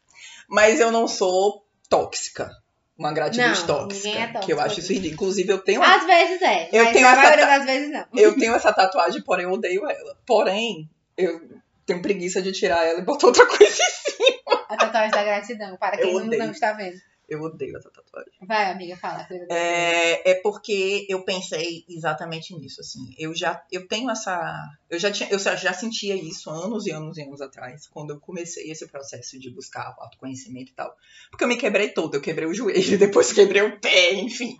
Mas 0.49 0.79
eu 0.79 0.91
não 0.91 1.07
sou 1.07 1.65
tóxica. 1.89 2.49
Uma 2.97 3.11
gratiluz 3.11 3.59
Não, 3.61 3.65
tóxica. 3.67 4.07
ninguém 4.07 4.21
é 4.21 4.25
tóxico. 4.27 4.45
Que 4.45 4.53
eu 4.53 4.61
acho 4.61 4.79
isso 4.79 4.93
ridículo. 4.93 5.13
Inclusive, 5.15 5.49
eu 5.51 5.57
tenho, 5.59 5.81
uma- 5.81 5.95
Às 5.95 6.05
vezes 6.05 6.41
é, 6.41 6.69
Eu 6.71 6.83
mas 6.85 6.93
tenho 6.93 7.07
a 7.07 7.15
maioria 7.15 7.45
ta- 7.45 7.57
das 7.57 7.65
vezes 7.65 7.91
não. 7.91 8.05
eu 8.15 8.35
tenho 8.37 8.53
essa 8.53 8.71
tatuagem, 8.71 9.21
porém 9.23 9.45
eu 9.45 9.51
odeio 9.51 9.87
ela. 9.89 10.15
Porém, 10.27 10.89
eu 11.17 11.41
tenho 11.85 12.01
preguiça 12.01 12.41
de 12.41 12.51
tirar 12.51 12.85
ela 12.85 12.99
e 12.99 13.03
botar 13.03 13.27
outra 13.27 13.45
coisa. 13.47 13.81
A 14.69 14.77
tatuagem 14.77 15.11
da 15.11 15.23
gratidão, 15.23 15.75
para 15.77 15.97
quem 15.97 16.13
não, 16.13 16.25
não 16.25 16.51
está 16.51 16.73
vendo. 16.73 16.97
Eu 17.27 17.41
odeio 17.41 17.77
essa 17.77 17.89
tatuagem. 17.89 18.31
Vai, 18.41 18.71
amiga, 18.71 18.97
fala. 18.97 19.25
É, 19.49 20.31
é 20.31 20.35
porque 20.41 21.05
eu 21.09 21.23
pensei 21.23 21.85
exatamente 21.89 22.53
nisso, 22.55 22.81
assim. 22.81 23.13
Eu 23.17 23.33
já 23.33 23.63
eu 23.71 23.87
tenho 23.87 24.11
essa, 24.11 24.69
eu 24.89 24.99
já 24.99 25.09
tinha, 25.11 25.29
eu 25.29 25.39
já 25.39 25.73
sentia 25.73 26.15
isso 26.15 26.49
anos 26.49 26.85
e 26.85 26.91
anos 26.91 27.17
e 27.17 27.21
anos 27.23 27.41
atrás, 27.41 27.87
quando 27.87 28.11
eu 28.11 28.19
comecei 28.19 28.69
esse 28.69 28.87
processo 28.87 29.39
de 29.39 29.49
buscar 29.49 29.95
autoconhecimento 29.97 30.71
e 30.71 30.75
tal. 30.75 30.95
Porque 31.31 31.43
eu 31.43 31.47
me 31.47 31.55
quebrei 31.57 31.89
todo, 31.89 32.13
eu 32.15 32.21
quebrei 32.21 32.45
o 32.47 32.53
joelho, 32.53 32.97
depois 32.99 33.31
quebrei 33.31 33.61
o 33.61 33.79
pé, 33.79 34.13
enfim. 34.15 34.59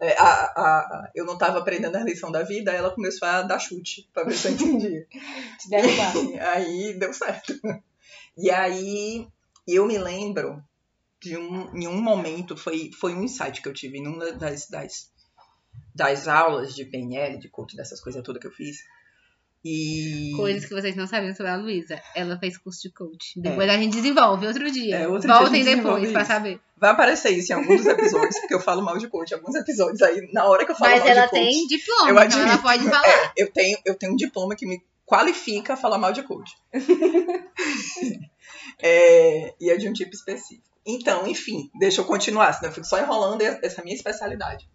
É, 0.00 0.12
a, 0.18 0.24
a- 0.56 1.10
eu 1.14 1.24
não 1.24 1.34
estava 1.34 1.58
aprendendo 1.58 1.96
a 1.96 2.04
lição 2.04 2.30
da 2.30 2.42
vida, 2.42 2.72
ela 2.72 2.90
começou 2.90 3.26
a 3.26 3.42
dar 3.42 3.58
chute 3.58 4.08
pra 4.14 4.24
ver 4.24 4.34
se 4.36 4.48
eu 4.48 4.52
entendia. 4.52 5.06
Te 5.60 5.68
derrubar. 5.68 6.12
aí 6.54 6.94
deu 6.98 7.12
certo. 7.12 7.54
E 8.36 8.50
aí 8.50 9.26
eu 9.66 9.86
me 9.86 9.96
lembro 9.98 10.62
de 11.24 11.36
um, 11.36 11.74
em 11.74 11.88
um 11.88 12.00
momento, 12.00 12.56
foi, 12.56 12.90
foi 12.92 13.14
um 13.14 13.22
insight 13.22 13.60
que 13.60 13.68
eu 13.68 13.72
tive 13.72 14.00
numa 14.00 14.32
das, 14.32 14.68
das, 14.68 15.10
das 15.94 16.28
aulas 16.28 16.74
de 16.74 16.84
PNL, 16.84 17.38
de 17.38 17.48
coach, 17.48 17.76
dessas 17.76 18.00
coisas 18.00 18.22
todas 18.22 18.40
que 18.40 18.46
eu 18.46 18.52
fiz. 18.52 18.78
E. 19.64 20.32
Coisas 20.36 20.66
que 20.66 20.74
vocês 20.74 20.94
não 20.94 21.06
sabiam 21.06 21.34
sobre 21.34 21.50
a 21.50 21.56
Luísa. 21.56 21.98
Ela 22.14 22.38
fez 22.38 22.58
curso 22.58 22.82
de 22.82 22.92
coach. 22.92 23.40
Depois 23.40 23.68
a 23.70 23.78
gente 23.78 23.94
desenvolve 23.94 24.46
outro 24.46 24.70
dia. 24.70 24.96
É, 24.98 25.08
outro 25.08 25.26
dia 25.26 25.38
Voltem 25.38 25.64
gente 25.64 25.76
depois 25.76 26.12
pra 26.12 26.24
saber. 26.24 26.60
Vai 26.76 26.90
aparecer 26.90 27.30
isso 27.30 27.50
em 27.50 27.56
alguns 27.56 27.78
dos 27.78 27.86
episódios, 27.86 28.38
porque 28.40 28.54
eu 28.54 28.60
falo 28.60 28.82
mal 28.82 28.98
de 28.98 29.08
coach 29.08 29.32
alguns 29.32 29.54
episódios. 29.54 30.02
Aí, 30.02 30.28
na 30.34 30.44
hora 30.44 30.66
que 30.66 30.72
eu 30.72 30.76
falo 30.76 30.90
Mas 30.90 31.00
mal 31.00 31.08
ela 31.08 31.22
de 31.22 31.30
coach. 31.30 31.42
tem 31.42 31.66
diploma, 31.66 32.10
eu 32.10 32.26
então 32.26 32.40
ela 32.42 32.58
pode 32.58 32.84
falar. 32.84 33.08
É, 33.08 33.32
eu 33.38 33.50
tenho, 33.50 33.78
eu 33.86 33.94
tenho 33.94 34.12
um 34.12 34.16
diploma 34.16 34.54
que 34.54 34.66
me 34.66 34.82
qualifica 35.06 35.72
a 35.72 35.76
falar 35.78 35.96
mal 35.96 36.12
de 36.12 36.22
coach. 36.22 36.52
É, 38.82 39.54
e 39.60 39.70
é 39.70 39.76
de 39.76 39.88
um 39.88 39.92
tipo 39.92 40.12
específico. 40.12 40.73
Então, 40.86 41.26
enfim, 41.26 41.70
deixa 41.78 42.00
eu 42.00 42.04
continuar, 42.04 42.52
senão 42.52 42.68
eu 42.68 42.74
fico 42.74 42.86
só 42.86 42.98
enrolando 43.00 43.42
essa 43.42 43.82
minha 43.82 43.96
especialidade. 43.96 44.68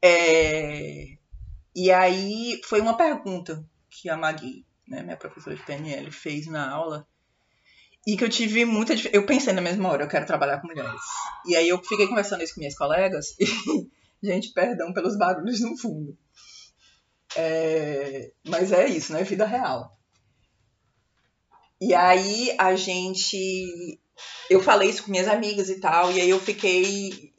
É, 0.00 1.16
e 1.74 1.90
aí 1.90 2.60
foi 2.64 2.80
uma 2.80 2.96
pergunta 2.96 3.64
que 3.90 4.08
a 4.08 4.16
Magui, 4.16 4.64
né, 4.86 5.02
minha 5.02 5.16
professora 5.16 5.56
de 5.56 5.62
PNL, 5.64 6.10
fez 6.10 6.46
na 6.46 6.70
aula. 6.70 7.06
E 8.06 8.16
que 8.16 8.24
eu 8.24 8.28
tive 8.28 8.64
muita 8.64 8.94
Eu 9.12 9.26
pensei 9.26 9.52
na 9.52 9.60
mesma 9.60 9.88
hora, 9.88 10.04
eu 10.04 10.08
quero 10.08 10.26
trabalhar 10.26 10.60
com 10.60 10.68
mulheres. 10.68 11.00
E 11.44 11.56
aí 11.56 11.68
eu 11.68 11.82
fiquei 11.82 12.06
conversando 12.06 12.42
isso 12.42 12.54
com 12.54 12.60
minhas 12.60 12.76
colegas. 12.76 13.36
E, 13.38 13.46
gente, 14.22 14.52
perdão 14.52 14.92
pelos 14.92 15.18
barulhos 15.18 15.60
no 15.60 15.76
fundo. 15.76 16.16
É, 17.36 18.32
mas 18.46 18.72
é 18.72 18.88
isso, 18.88 19.12
né? 19.12 19.22
Vida 19.24 19.44
real. 19.44 19.96
E 21.80 21.94
aí 21.94 22.56
a 22.58 22.74
gente. 22.74 23.97
Eu 24.48 24.62
falei 24.62 24.88
isso 24.90 25.04
com 25.04 25.10
minhas 25.10 25.28
amigas 25.28 25.68
e 25.68 25.80
tal, 25.80 26.12
e 26.12 26.20
aí 26.20 26.30
eu 26.30 26.40
fiquei. 26.40 27.32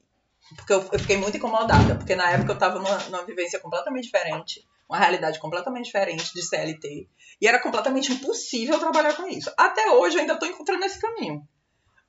Porque 0.55 0.73
eu, 0.73 0.89
eu 0.91 0.99
fiquei 0.99 1.17
muito 1.17 1.37
incomodada, 1.37 1.95
porque 1.95 2.15
na 2.15 2.31
época 2.31 2.53
eu 2.53 2.57
tava 2.57 2.79
numa, 2.79 2.97
numa 3.05 3.25
vivência 3.25 3.59
completamente 3.59 4.05
diferente, 4.05 4.67
uma 4.89 4.97
realidade 4.97 5.39
completamente 5.39 5.85
diferente 5.85 6.33
de 6.33 6.41
CLT. 6.41 7.07
E 7.41 7.47
era 7.47 7.61
completamente 7.61 8.11
impossível 8.11 8.79
trabalhar 8.79 9.15
com 9.15 9.27
isso. 9.27 9.51
Até 9.55 9.91
hoje 9.91 10.15
eu 10.15 10.21
ainda 10.21 10.37
tô 10.37 10.45
encontrando 10.45 10.83
esse 10.85 10.99
caminho. 10.99 11.47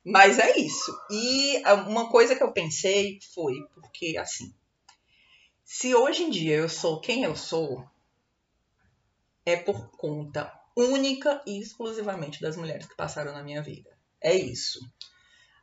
Mas 0.03 0.39
é 0.39 0.57
isso. 0.57 0.91
E 1.11 1.61
ah, 1.63 1.75
uma 1.75 2.09
coisa 2.09 2.35
que 2.35 2.43
eu 2.43 2.51
pensei 2.51 3.19
foi, 3.33 3.53
porque 3.75 4.17
assim, 4.17 4.51
se 5.63 5.93
hoje 5.93 6.23
em 6.23 6.29
dia 6.29 6.55
eu 6.55 6.67
sou 6.67 6.99
quem 6.99 7.23
eu 7.23 7.35
sou, 7.35 7.85
é 9.45 9.55
por 9.55 9.91
conta 9.91 10.51
única 10.75 11.41
e 11.45 11.59
exclusivamente 11.59 12.41
das 12.41 12.57
mulheres 12.57 12.87
que 12.87 12.95
passaram 12.95 13.31
na 13.33 13.43
minha 13.43 13.61
vida. 13.61 13.89
É 14.23 14.35
isso. 14.35 14.79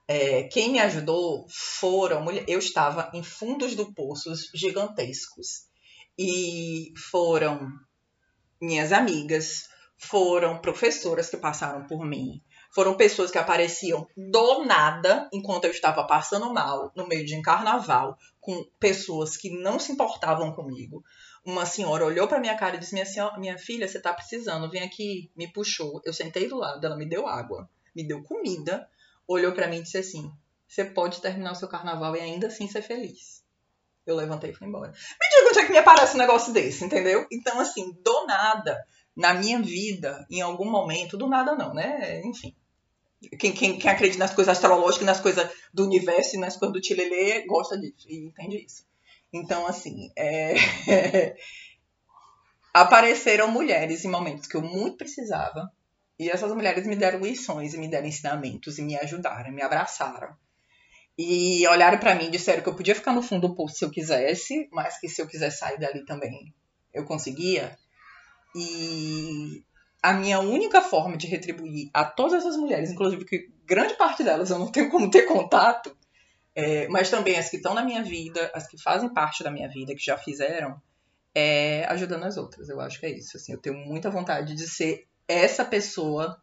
É, 0.06 0.44
quem 0.44 0.70
me 0.72 0.80
ajudou 0.80 1.46
foram. 1.50 2.24
Eu 2.46 2.58
estava 2.58 3.10
em 3.14 3.22
fundos 3.22 3.74
do 3.74 3.92
poços 3.92 4.50
gigantescos. 4.54 5.68
E 6.18 6.92
foram 7.10 7.70
minhas 8.60 8.92
amigas, 8.92 9.68
foram 9.96 10.60
professoras 10.60 11.30
que 11.30 11.36
passaram 11.36 11.86
por 11.86 12.04
mim, 12.04 12.42
foram 12.74 12.96
pessoas 12.96 13.30
que 13.30 13.38
apareciam 13.38 14.06
do 14.16 14.64
nada 14.64 15.28
enquanto 15.32 15.64
eu 15.64 15.70
estava 15.70 16.04
passando 16.06 16.52
mal 16.52 16.92
no 16.96 17.06
meio 17.06 17.24
de 17.24 17.36
um 17.36 17.42
carnaval 17.42 18.16
com 18.40 18.64
pessoas 18.80 19.36
que 19.36 19.50
não 19.50 19.78
se 19.78 19.92
importavam 19.92 20.52
comigo. 20.52 21.04
Uma 21.44 21.64
senhora 21.64 22.04
olhou 22.04 22.26
para 22.26 22.40
minha 22.40 22.56
cara 22.56 22.76
e 22.76 22.78
disse: 22.78 22.94
minha, 22.94 23.06
senhora, 23.06 23.38
minha 23.38 23.56
filha, 23.56 23.86
você 23.86 24.00
tá 24.00 24.12
precisando, 24.12 24.70
vem 24.70 24.82
aqui. 24.82 25.30
Me 25.36 25.52
puxou. 25.52 26.00
Eu 26.04 26.12
sentei 26.12 26.48
do 26.48 26.56
lado, 26.56 26.84
ela 26.84 26.96
me 26.96 27.08
deu 27.08 27.26
água, 27.26 27.68
me 27.98 28.06
deu 28.06 28.22
comida, 28.22 28.88
olhou 29.26 29.50
para 29.52 29.66
mim 29.66 29.78
e 29.78 29.82
disse 29.82 29.98
assim: 29.98 30.32
Você 30.68 30.84
pode 30.84 31.20
terminar 31.20 31.50
o 31.50 31.56
seu 31.56 31.66
carnaval 31.66 32.14
e 32.14 32.20
ainda 32.20 32.46
assim 32.46 32.68
ser 32.68 32.82
feliz. 32.82 33.42
Eu 34.06 34.14
levantei 34.14 34.50
e 34.50 34.54
fui 34.54 34.68
embora. 34.68 34.92
Me 34.92 35.28
diga 35.28 35.50
onde 35.50 35.58
é 35.58 35.66
que 35.66 35.72
me 35.72 35.78
aparece 35.78 36.14
um 36.14 36.18
negócio 36.18 36.52
desse, 36.52 36.84
entendeu? 36.84 37.26
Então, 37.30 37.58
assim, 37.58 37.92
do 38.04 38.26
nada, 38.26 38.80
na 39.16 39.34
minha 39.34 39.60
vida, 39.60 40.24
em 40.30 40.40
algum 40.40 40.70
momento, 40.70 41.18
do 41.18 41.26
nada 41.26 41.56
não, 41.56 41.74
né? 41.74 42.22
Enfim. 42.24 42.54
Quem, 43.36 43.52
quem, 43.52 43.78
quem 43.80 43.90
acredita 43.90 44.20
nas 44.20 44.32
coisas 44.32 44.52
astrológicas, 44.52 45.04
nas 45.04 45.20
coisas 45.20 45.50
do 45.74 45.84
universo 45.84 46.36
e 46.36 46.38
nas 46.38 46.56
coisas 46.56 46.72
do 46.72 46.80
Tilelê, 46.80 47.44
gosta 47.46 47.76
disso 47.76 48.06
e 48.08 48.26
entende 48.26 48.64
isso. 48.64 48.86
Então, 49.32 49.66
assim, 49.66 50.12
é... 50.16 50.54
apareceram 52.72 53.50
mulheres 53.50 54.04
em 54.04 54.08
momentos 54.08 54.46
que 54.46 54.56
eu 54.56 54.62
muito 54.62 54.96
precisava. 54.96 55.68
E 56.18 56.28
essas 56.28 56.52
mulheres 56.52 56.86
me 56.86 56.96
deram 56.96 57.20
lições 57.20 57.74
me 57.74 57.88
deram 57.88 58.06
ensinamentos 58.06 58.78
e 58.78 58.82
me 58.82 58.96
ajudaram, 58.96 59.52
me 59.52 59.62
abraçaram. 59.62 60.36
E 61.16 61.66
olharam 61.66 61.98
para 61.98 62.14
mim 62.14 62.26
e 62.26 62.30
disseram 62.30 62.62
que 62.62 62.68
eu 62.68 62.74
podia 62.74 62.94
ficar 62.94 63.12
no 63.12 63.22
fundo 63.22 63.48
do 63.48 63.54
poço 63.54 63.76
se 63.76 63.84
eu 63.84 63.90
quisesse, 63.90 64.68
mas 64.72 64.98
que 65.00 65.08
se 65.08 65.20
eu 65.20 65.26
quisesse 65.26 65.58
sair 65.58 65.78
dali 65.78 66.04
também 66.04 66.54
eu 66.92 67.04
conseguia. 67.04 67.76
E 68.54 69.64
a 70.02 70.12
minha 70.12 70.40
única 70.40 70.80
forma 70.80 71.16
de 71.16 71.26
retribuir 71.26 71.90
a 71.92 72.04
todas 72.04 72.34
essas 72.34 72.56
mulheres, 72.56 72.90
inclusive 72.90 73.24
que 73.24 73.50
grande 73.64 73.94
parte 73.94 74.22
delas 74.22 74.50
eu 74.50 74.58
não 74.58 74.70
tenho 74.70 74.90
como 74.90 75.10
ter 75.10 75.22
contato, 75.22 75.96
é, 76.54 76.88
mas 76.88 77.10
também 77.10 77.36
as 77.36 77.48
que 77.48 77.56
estão 77.56 77.74
na 77.74 77.84
minha 77.84 78.02
vida, 78.02 78.50
as 78.54 78.66
que 78.66 78.80
fazem 78.80 79.12
parte 79.12 79.44
da 79.44 79.50
minha 79.50 79.68
vida, 79.68 79.94
que 79.94 80.04
já 80.04 80.16
fizeram, 80.16 80.80
é 81.34 81.84
ajudando 81.86 82.24
as 82.24 82.36
outras. 82.36 82.68
Eu 82.68 82.80
acho 82.80 82.98
que 82.98 83.06
é 83.06 83.10
isso. 83.10 83.36
Assim, 83.36 83.52
eu 83.52 83.60
tenho 83.60 83.76
muita 83.76 84.10
vontade 84.10 84.54
de 84.54 84.68
ser 84.68 85.06
essa 85.28 85.64
pessoa 85.64 86.40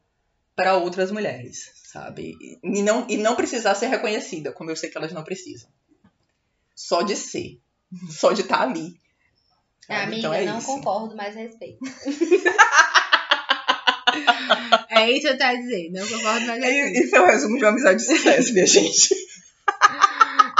para 0.56 0.78
outras 0.78 1.12
mulheres, 1.12 1.71
sabe? 1.84 2.38
E 2.63 2.82
não, 2.82 3.06
e 3.10 3.17
não 3.17 3.36
precisar 3.36 3.76
ser 3.76 3.88
reconhecida, 3.88 4.54
como 4.54 4.69
eu 4.69 4.76
sei 4.76 4.89
que 4.89 4.98
elas 4.98 5.12
não 5.12 5.24
precisam. 5.24 5.69
Só 6.76 7.02
de 7.02 7.15
ser. 7.15 7.60
Só 8.10 8.32
de 8.32 8.41
estar 8.41 8.62
ali. 8.62 9.00
sabe? 9.86 10.02
Amiga, 10.04 10.17
então 10.19 10.34
é 10.34 10.45
não 10.45 10.58
isso. 10.60 10.67
concordo, 10.67 11.15
mas 11.15 11.36
respeito. 11.36 11.80
É 14.89 15.12
isso 15.12 15.21
que 15.21 15.34
eu 15.34 15.38
tava 15.38 15.58
dizendo. 15.58 15.93
Não 15.93 16.08
concordo, 16.08 16.45
mas 16.48 16.63
é 16.63 16.91
isso. 16.91 17.04
Isso 17.04 17.15
é 17.15 17.21
o 17.21 17.26
resumo 17.26 17.58
de 17.58 17.63
uma 17.63 17.71
amizade 17.71 18.00
de 18.00 18.06
sucesso, 18.06 18.54
minha 18.54 18.65
gente. 18.65 19.13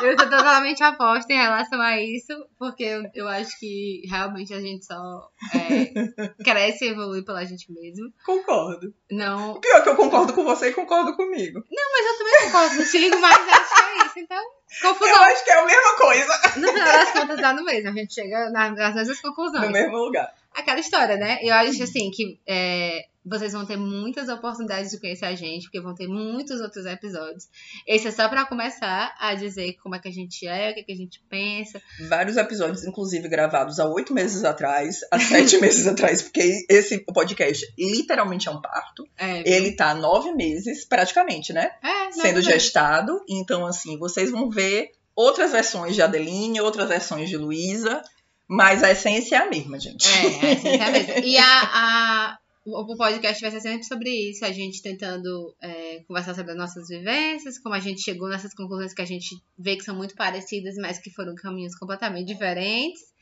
Eu 0.06 0.20
sou 0.20 0.30
totalmente 0.30 0.84
aposta 0.84 1.34
em 1.34 1.38
relação 1.38 1.82
a 1.82 2.00
isso, 2.02 2.34
porque 2.58 2.84
eu, 2.84 3.04
eu 3.14 3.28
acho 3.28 3.60
que 3.60 4.02
realmente 4.08 4.54
a 4.54 4.60
gente 4.60 4.86
só 4.86 5.30
é, 5.54 6.44
cresce 6.44 6.86
e 6.86 6.90
evolui 6.90 7.24
pela 7.24 7.46
gente 7.46 7.72
mesmo. 7.72 8.12
Concordo. 8.26 8.94
Não. 9.12 9.60
Pior 9.60 9.84
que 9.84 9.90
eu 9.90 9.96
concordo 9.96 10.34
com 10.34 10.44
você 10.44 10.70
e 10.70 10.74
concordo 10.74 11.16
comigo. 11.16 11.64
Mas 11.72 12.06
eu 12.06 12.18
também 12.18 12.46
concordo 12.46 12.78
contigo, 12.78 13.20
mas 13.20 13.34
acho 13.50 13.76
que 13.76 13.82
é 13.82 14.06
isso. 14.06 14.20
Então, 14.20 14.44
Eu 14.84 14.94
confusão. 14.94 15.24
acho 15.24 15.44
que 15.44 15.52
é 15.52 15.60
a 15.60 15.66
mesma 15.66 15.96
coisa. 15.98 16.42
No 16.58 16.68
final 16.68 16.86
das 16.86 17.12
contas, 17.12 17.42
dá 17.42 17.54
no 17.54 17.64
mesmo. 17.64 17.90
A 17.90 17.94
gente 17.94 18.14
chega 18.14 18.50
nas, 18.50 18.76
nas 18.76 18.96
mesmas 18.96 19.20
conclusões. 19.22 19.66
No 19.66 19.72
mesmo 19.72 19.98
lugar. 19.98 20.34
Aquela 20.54 20.80
história, 20.80 21.18
né? 21.18 21.40
Eu 21.42 21.54
acho 21.54 21.84
assim 21.84 22.10
que 22.12 22.40
é, 22.48 23.06
vocês 23.26 23.54
vão 23.54 23.66
ter 23.66 23.76
muitas 23.78 24.30
oportunidades 24.30 24.92
de 24.92 25.00
conhecer 25.00 25.26
a 25.26 25.34
gente, 25.34 25.64
porque 25.64 25.82
vão 25.82 25.96
ter 25.96 26.08
muitos 26.08 26.62
outros 26.62 26.86
episódios. 26.86 27.48
Esse 27.88 28.08
é 28.08 28.12
só 28.12 28.30
pra 28.30 28.46
começar 28.46 29.16
a 29.20 29.34
dizer 29.34 29.74
como 29.82 29.96
é 29.96 30.00
que 30.00 30.08
a 30.08 30.12
gente 30.12 30.46
é, 30.48 30.70
o 30.70 30.74
que, 30.76 30.82
é 30.82 30.84
que 30.84 30.92
a 30.92 30.96
gente 30.96 31.22
pensa. 31.30 31.82
Vários 32.08 32.38
episódios, 32.38 32.84
inclusive, 32.86 33.28
gravados 33.28 33.80
há 33.80 33.86
oito 33.90 34.14
meses 34.14 34.44
atrás, 34.44 35.00
há 35.12 35.20
sete 35.20 35.58
meses 35.62 35.88
atrás, 35.88 36.22
porque 36.22 36.66
esse 36.70 37.00
podcast 37.00 37.66
literalmente 37.78 38.48
é 38.48 38.52
um 38.52 38.62
parto. 38.62 39.08
É, 39.18 39.42
Ele 39.50 39.72
tá 39.72 39.90
há 39.92 39.96
nove 39.96 40.32
meses, 40.34 40.86
praticamente, 40.86 41.52
né? 41.52 41.72
é, 41.84 42.12
Sendo 42.12 42.36
não, 42.36 42.42
gestado. 42.42 43.24
Então, 43.28 43.66
assim, 43.66 43.98
vocês 43.98 44.30
vão 44.30 44.50
ver 44.50 44.92
outras 45.16 45.52
versões 45.52 45.96
de 45.96 46.02
Adeline, 46.02 46.62
outras 46.62 46.88
versões 46.90 47.30
de 47.30 47.38
Luísa, 47.38 48.02
mas 48.48 48.84
a 48.84 48.92
essência 48.92 49.38
é 49.38 49.40
a 49.40 49.50
mesma, 49.50 49.80
gente. 49.80 50.06
É, 50.08 50.26
é, 50.50 50.52
assim, 50.54 50.68
é 50.70 50.92
mesmo. 50.92 51.14
E 51.26 51.38
a, 51.38 51.62
a- 51.74 52.38
o 52.66 52.98
podcast 52.98 53.40
vai 53.40 53.52
ser 53.52 53.62
sempre 53.62 53.84
sobre 53.84 54.10
isso, 54.10 54.44
a 54.44 54.52
gente 54.52 54.82
tentando 54.82 55.56
é, 55.62 56.00
conversar 56.08 56.34
sobre 56.34 56.54
as 56.54 56.58
nossas 56.58 56.88
vivências, 56.88 57.60
como 57.60 57.76
a 57.76 57.80
gente 57.80 58.02
chegou 58.02 58.28
nessas 58.28 58.56
conclusões 58.56 58.94
que 58.94 59.04
a 59.04 59.06
gente 59.06 59.36
vê 59.58 59.76
que 59.76 59.84
são 59.84 59.96
muito 59.96 60.16
parecidas, 60.16 60.76
mas 60.76 60.98
que 60.98 61.12
foram 61.12 61.36
caminhos 61.36 61.76
completamente 61.76 62.28
diferentes. 62.28 63.14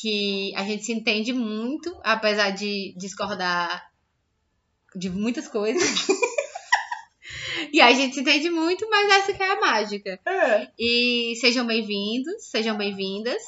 Que 0.00 0.54
a 0.54 0.64
gente 0.64 0.84
se 0.84 0.92
entende 0.92 1.32
muito, 1.32 1.94
apesar 2.02 2.50
de 2.50 2.94
discordar 2.96 3.90
de 4.94 5.10
muitas 5.10 5.48
coisas. 5.48 5.82
e 7.72 7.80
a 7.80 7.92
gente 7.92 8.14
se 8.14 8.20
entende 8.20 8.48
muito, 8.48 8.88
mas 8.88 9.10
essa 9.10 9.32
que 9.34 9.42
é 9.42 9.50
a 9.50 9.60
mágica. 9.60 10.18
É. 10.24 10.68
E 10.78 11.34
sejam 11.40 11.66
bem-vindos, 11.66 12.48
sejam 12.48 12.76
bem-vindas. 12.76 13.42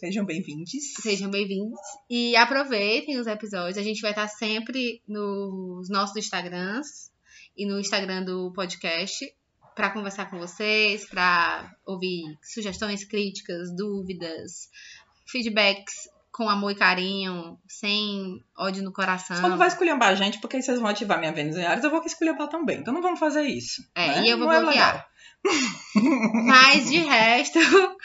Sejam 0.00 0.24
bem-vindos. 0.24 0.70
Sejam 1.02 1.30
bem-vindos 1.30 1.78
e 2.08 2.34
aproveitem 2.34 3.18
os 3.18 3.26
episódios. 3.26 3.76
A 3.76 3.82
gente 3.82 4.00
vai 4.00 4.12
estar 4.12 4.28
sempre 4.28 5.02
nos 5.06 5.90
nossos 5.90 6.16
Instagrams 6.16 7.12
e 7.54 7.66
no 7.66 7.78
Instagram 7.78 8.24
do 8.24 8.50
podcast 8.54 9.30
para 9.74 9.90
conversar 9.90 10.30
com 10.30 10.38
vocês, 10.38 11.04
para 11.04 11.70
ouvir 11.84 12.22
sugestões, 12.42 13.04
críticas, 13.04 13.76
dúvidas, 13.76 14.70
feedbacks 15.26 16.08
com 16.32 16.48
amor 16.48 16.70
e 16.70 16.76
carinho, 16.76 17.58
sem 17.68 18.42
ódio 18.56 18.82
no 18.82 18.94
coração. 18.94 19.36
Só 19.36 19.50
não 19.50 19.58
vai 19.58 19.68
esculhambar 19.68 20.08
a 20.08 20.14
gente, 20.14 20.40
porque 20.40 20.56
aí 20.56 20.62
vocês 20.62 20.80
vão 20.80 20.88
ativar 20.88 21.18
minha 21.18 21.32
Vênus 21.32 21.56
em 21.56 21.66
Ares, 21.66 21.84
eu 21.84 21.90
vou 21.90 22.02
esculhambar 22.02 22.48
também. 22.48 22.78
Então 22.78 22.94
não 22.94 23.02
vamos 23.02 23.20
fazer 23.20 23.42
isso. 23.42 23.82
É, 23.94 24.06
né? 24.06 24.24
e 24.24 24.30
eu 24.30 24.38
vou 24.38 24.46
Não 24.46 24.54
é 24.54 24.60
bloquear. 24.60 25.09
Mas 26.46 26.90
de 26.90 26.98
resto, 26.98 27.58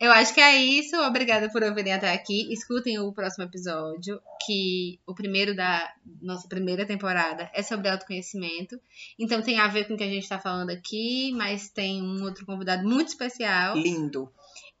eu 0.00 0.10
acho 0.12 0.34
que 0.34 0.40
é 0.40 0.56
isso. 0.56 0.96
Obrigada 0.96 1.50
por 1.50 1.62
ouvirem 1.62 1.92
até 1.92 2.12
aqui. 2.12 2.52
Escutem 2.52 2.98
o 2.98 3.12
próximo 3.12 3.44
episódio, 3.44 4.20
que 4.46 4.98
o 5.06 5.14
primeiro 5.14 5.54
da 5.54 5.92
nossa 6.20 6.48
primeira 6.48 6.86
temporada 6.86 7.50
é 7.54 7.62
sobre 7.62 7.88
autoconhecimento. 7.88 8.80
Então 9.18 9.42
tem 9.42 9.58
a 9.58 9.68
ver 9.68 9.86
com 9.86 9.94
o 9.94 9.96
que 9.96 10.04
a 10.04 10.08
gente 10.08 10.22
está 10.22 10.38
falando 10.38 10.70
aqui, 10.70 11.32
mas 11.32 11.70
tem 11.70 12.02
um 12.02 12.22
outro 12.22 12.46
convidado 12.46 12.86
muito 12.88 13.08
especial. 13.08 13.76
Lindo. 13.76 14.32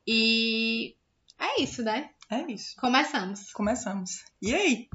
E 0.06 0.94
é 1.38 1.62
isso, 1.62 1.82
né? 1.82 2.10
É 2.30 2.40
isso. 2.50 2.76
Começamos. 2.76 3.52
Começamos. 3.52 4.24
E 4.40 4.54
aí? 4.54 4.88